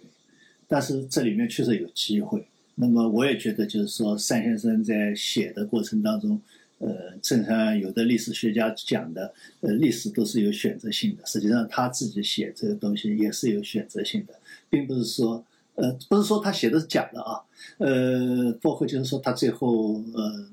[0.68, 2.46] 但是这里面确实有机会。
[2.76, 6.42] 那么我也觉得，就是说单先生在写的过程当中，
[6.80, 11.26] 呃，正像有的历史学家讲的，呃，历史都是有选择性的。
[11.26, 14.34] 实际上他自己写这个东西也是有选择性的，
[14.70, 15.42] 并不是说，
[15.76, 17.40] 呃，不是说他写的是假的啊，
[17.78, 20.50] 呃，包括就是说他最后，呃。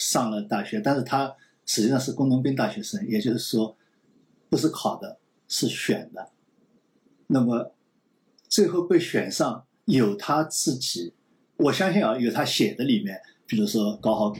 [0.00, 1.36] 上了大学，但是他
[1.66, 3.76] 实际上是工农兵大学生，也就是说，
[4.48, 6.30] 不是考的，是选的。
[7.26, 7.74] 那么
[8.48, 11.12] 最后被选上，有他自己，
[11.58, 14.34] 我相信啊，有他写的里面，比如说搞好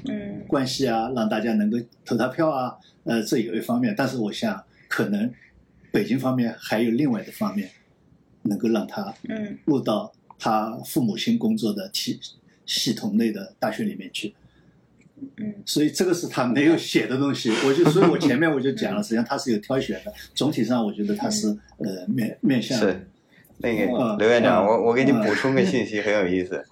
[0.48, 3.94] 关系啊，让大家能够投他票啊，呃，这有一方面。
[3.94, 5.30] 但是我想，可能
[5.92, 7.70] 北京方面还有另外的方面，
[8.44, 9.14] 能够让他
[9.66, 12.18] 入到他父母亲工作的体
[12.64, 14.34] 系统内的大学里面去。
[15.36, 20.12] 嗯，所以这个是他没有写的东西，我就所以我前面我就讲了，实际上他是有挑选的。
[20.34, 21.48] 总体上，我觉得他是
[21.78, 23.06] 呃面面向是
[23.58, 26.64] 那个刘院长，我我给你补充个信息，很有意思。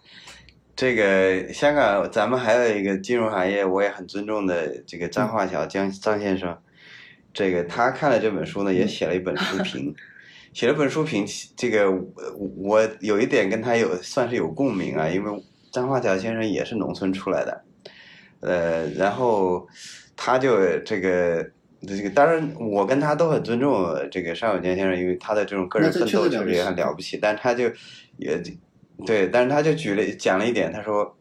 [0.74, 6.56] 这个香港咱们还有一个金融行业，我也很尊重的这个张化桥江张先生，
[7.34, 9.94] 这个他看了这本书呢，也写了一本书评，
[10.54, 11.26] 写了本书评。
[11.56, 11.90] 这个
[12.56, 17.64] 我有一点跟他有算是有共鸣啊，因为张化桥先生也是农村出来的。
[18.40, 19.66] 呃，然后
[20.16, 21.44] 他就这个
[21.86, 27.18] 这个，当然我跟他都很尊重这个尚永坚先生，因为他的这种个人奋斗确实也很了不起。
[27.20, 27.64] 但他就
[28.16, 28.40] 也
[29.06, 31.16] 对，但是他就举了讲了一点，他说：“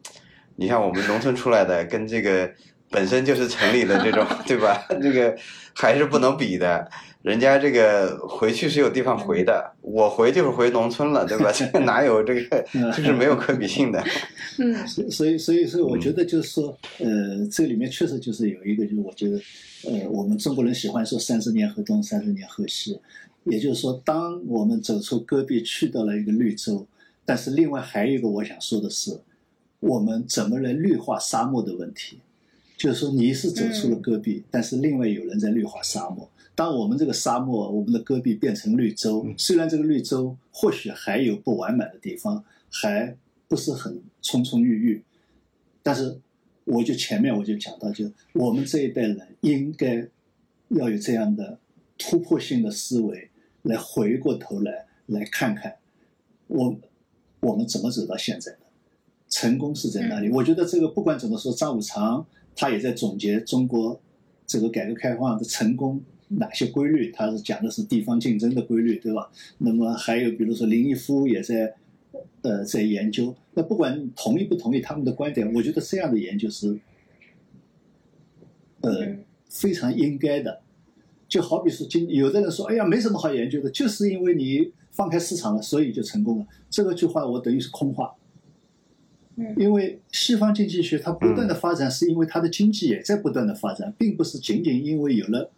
[0.56, 2.50] 你像我们农村出来的，跟这个
[2.90, 4.84] 本身就是城里的这种， 对吧？
[5.00, 5.36] 这个
[5.74, 6.90] 还是不能比的。”
[7.22, 11.50] 人家这个回去是有地方回的，我回就是回农村了，对吧？
[11.52, 12.64] 这个哪有这个，
[12.96, 14.02] 就是没有可比性的。
[14.58, 19.40] 嗯， 所以所以所以我觉得就是说，呃，这里面确实就是有一个，就是我觉得，
[19.90, 22.98] 呃，我们中国人喜欢说三十年河东，三十年河西，
[23.44, 26.86] 也就是说，当我们走出戈壁去到了一个绿洲，
[27.24, 29.18] 但是另外还有一个我想说的是，
[29.80, 32.20] 我们怎么来绿化沙漠的问题。
[32.76, 36.30] 就是说，你是走出了戈壁，但是另外有人在绿化沙漠。
[36.58, 45.04] 当我们这个沙漠、我们的戈壁变成绿洲，虽然这个绿洲或许还有不完满的地方，还不是很葱葱郁郁，
[45.84, 46.18] 但是
[46.64, 50.08] 我就前面我就讲到，就我们这一代人应该
[50.70, 51.60] 要有这样的
[51.96, 53.30] 突破性的思维，
[53.62, 55.76] 来回过头来来看看
[56.48, 56.76] 我
[57.38, 58.58] 我们怎么走到现在的，
[59.28, 60.28] 成功是在哪里？
[60.28, 62.26] 我觉得这个不管怎么说，张五常。
[62.56, 64.00] 他也在总结中国
[64.44, 69.30] 这个改革开放的成功哪些规律，他是讲的是地方竞争的规律，对吧？
[69.58, 71.74] 那么还有比如说林毅夫也在
[72.42, 73.34] 呃在研究。
[73.54, 76.78] 那不管同意不同意他们的观点，我觉得这样的研究是
[78.82, 79.16] 呃
[79.48, 80.60] 非常应该的。
[81.28, 86.46] 就好比说今有的人说，哎呀没什么好研究的，就是因为你放开市场了，所以就成功了。
[86.70, 88.14] 这个句话我等于是空话。
[89.56, 95.52] 因为西方经济学它不断的发展，是因为它的经济也在不断的发展，并不是仅仅因为有了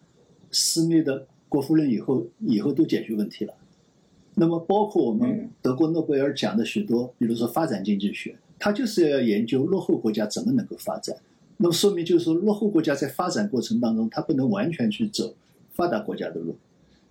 [0.51, 3.55] 施密的国富论以后，以后都解决问题了。
[4.34, 11.16] 那么，包括我们德国诺贝尔奖的许多，比如说发展经济学，它就是要研究落后国家怎么能够发展。
[11.57, 15.34] 那么，说明就是说，落后国家在发展过程当中，它不能完全去走
[15.72, 16.57] 发达国家的路。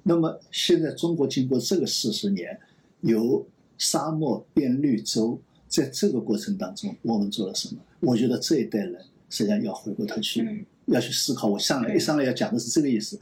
[0.03, 2.59] 那么，现在中国经过这个四十年，
[3.01, 3.45] 由
[3.77, 5.39] 沙漠变绿洲。
[5.67, 7.79] 在这个过程当中，我们做了什么？
[7.99, 8.95] 我觉得这一代人
[9.29, 11.47] 实际上要回过头去，要去思考。
[11.47, 13.19] 我上来一上来要讲的是这个意思。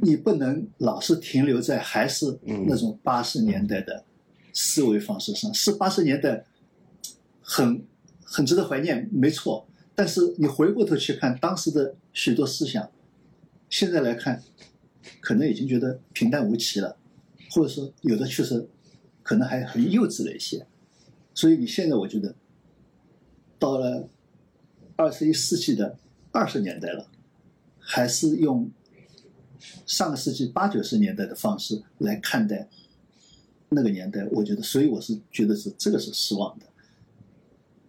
[0.00, 4.04] 你不能老是停留在还是那种八十年代的
[4.52, 5.52] 思维方式上。
[5.52, 6.44] 是八十年代
[7.42, 7.84] 很
[8.24, 9.68] 很值得怀念，没错。
[9.94, 12.90] 但是你回过头去看当时的许多思想，
[13.68, 14.42] 现在来看，
[15.20, 16.96] 可能已经觉得平淡无奇了，
[17.50, 18.66] 或者说有的确实
[19.22, 20.66] 可能还很幼稚了一些。
[21.34, 22.34] 所以你现在我觉得，
[23.58, 24.08] 到了
[24.96, 25.98] 二十一世纪的
[26.36, 27.08] 二十年代了，
[27.78, 28.70] 还是用
[29.86, 32.68] 上个世纪八九十年代的方式来看待
[33.70, 36.66] 那个年代，我觉得，所以我是觉得是这个是失望的。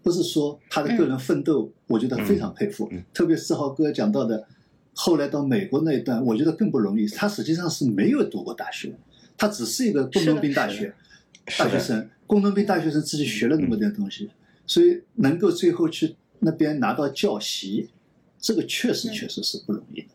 [0.01, 2.89] 不是说他的个人奋斗，我觉得非常佩服。
[3.13, 4.47] 特别志豪哥讲到的，
[4.93, 7.05] 后来到美国那一段，我觉得更不容易。
[7.07, 8.97] 他实际上是没有读过大学，
[9.37, 10.95] 他只是一个工农兵大学
[11.57, 12.09] 大学生。
[12.25, 14.29] 工农兵大学生自己学了那么点东西，
[14.65, 17.89] 所以能够最后去那边拿到教席，
[18.39, 20.07] 这个确实确实是不容易的，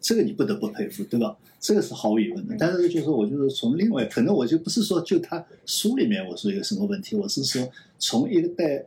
[0.00, 1.36] 这个你不得不佩服，对吧？
[1.60, 2.56] 这个是毫无疑问的。
[2.58, 8.86] 但是就是我就是从另外，可能我就不是说就他书里面我说有什么问题，我是说从一个代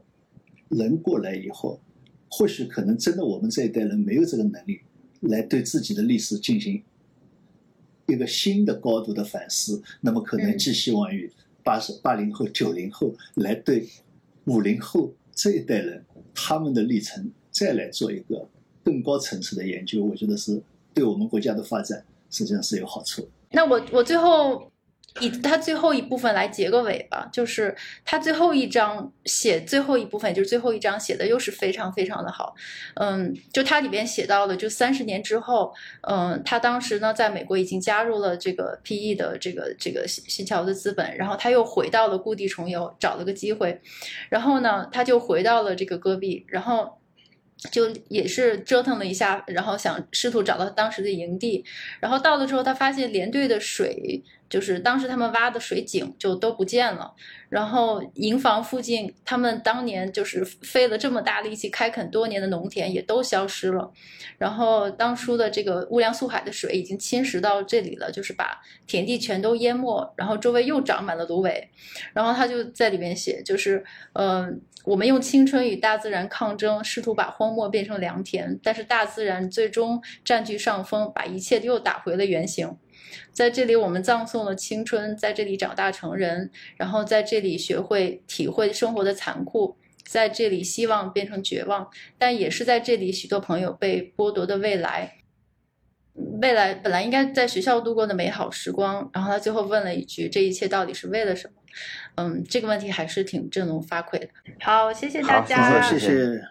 [0.69, 1.79] 人过来以后，
[2.29, 4.79] 或许可能真的我们这一代人没有这个能力
[5.21, 6.81] 来对自己的历史进行
[8.07, 11.31] 一个新的高度的反思，那么可能寄希望于。
[11.63, 13.87] 八十八零后、九零后来对
[14.45, 16.03] 五零后这一代人
[16.33, 18.49] 他们的历程再来做一个
[18.83, 20.61] 更高层次的研究，我觉得是
[20.93, 23.27] 对我们国家的发展实际上是有好处。
[23.51, 24.67] 那我我最后。
[25.19, 27.75] 以他最后一部分来结个尾吧，就是
[28.05, 32.55] 他最后一章写最后一部分，就是最后一章写的又是非常非常的好，
[32.93, 35.73] 嗯，就他里边写到了，就三十年之后，
[36.07, 43.81] 嗯，他当时呢在美国已经加入了这个 PE 的这个这个新新桥的资本，然后他又回到了故地重游，找了个机会，
[44.29, 46.89] 然后呢他就回到了这个戈壁，然后
[47.69, 51.63] 就也是折腾了一下，然后想试图找到当时的营地，
[51.99, 54.23] 然后到了之后，他发现连队的水。
[54.51, 57.15] 就是当时他们挖的水井就都不见了，
[57.47, 63.89] 然后营房附近他们当年就是费了这么大力气开垦多年的农田也都消失了，
[64.37, 71.69] 然后当初的这个乌梁素海的水已经侵蚀到这里了，就是把田地全都淹没，然后周围又长满了芦苇，
[72.11, 73.81] 然后他就在里面写，就是
[74.11, 82.77] 嗯，我们用青春与大自然抗争，试图把荒漠变成良田，但是大自然最终占据上风，把一切又打回了原形。
[83.31, 95.15] 在这里，我们葬送了青春，在这里长大成人，然后在这里学会体会生活的残酷，在这里希望变成绝望，但也是在这里，许多朋友被剥夺的未来。
[96.41, 101.53] 未来本来应该在学校度过的美好时光，然后他最后问了一句：“这一切到底是为了什么？”
[102.15, 104.27] 嗯，这个问题还是挺振聋发聩的。
[104.59, 106.41] 好，谢谢大家，谢谢。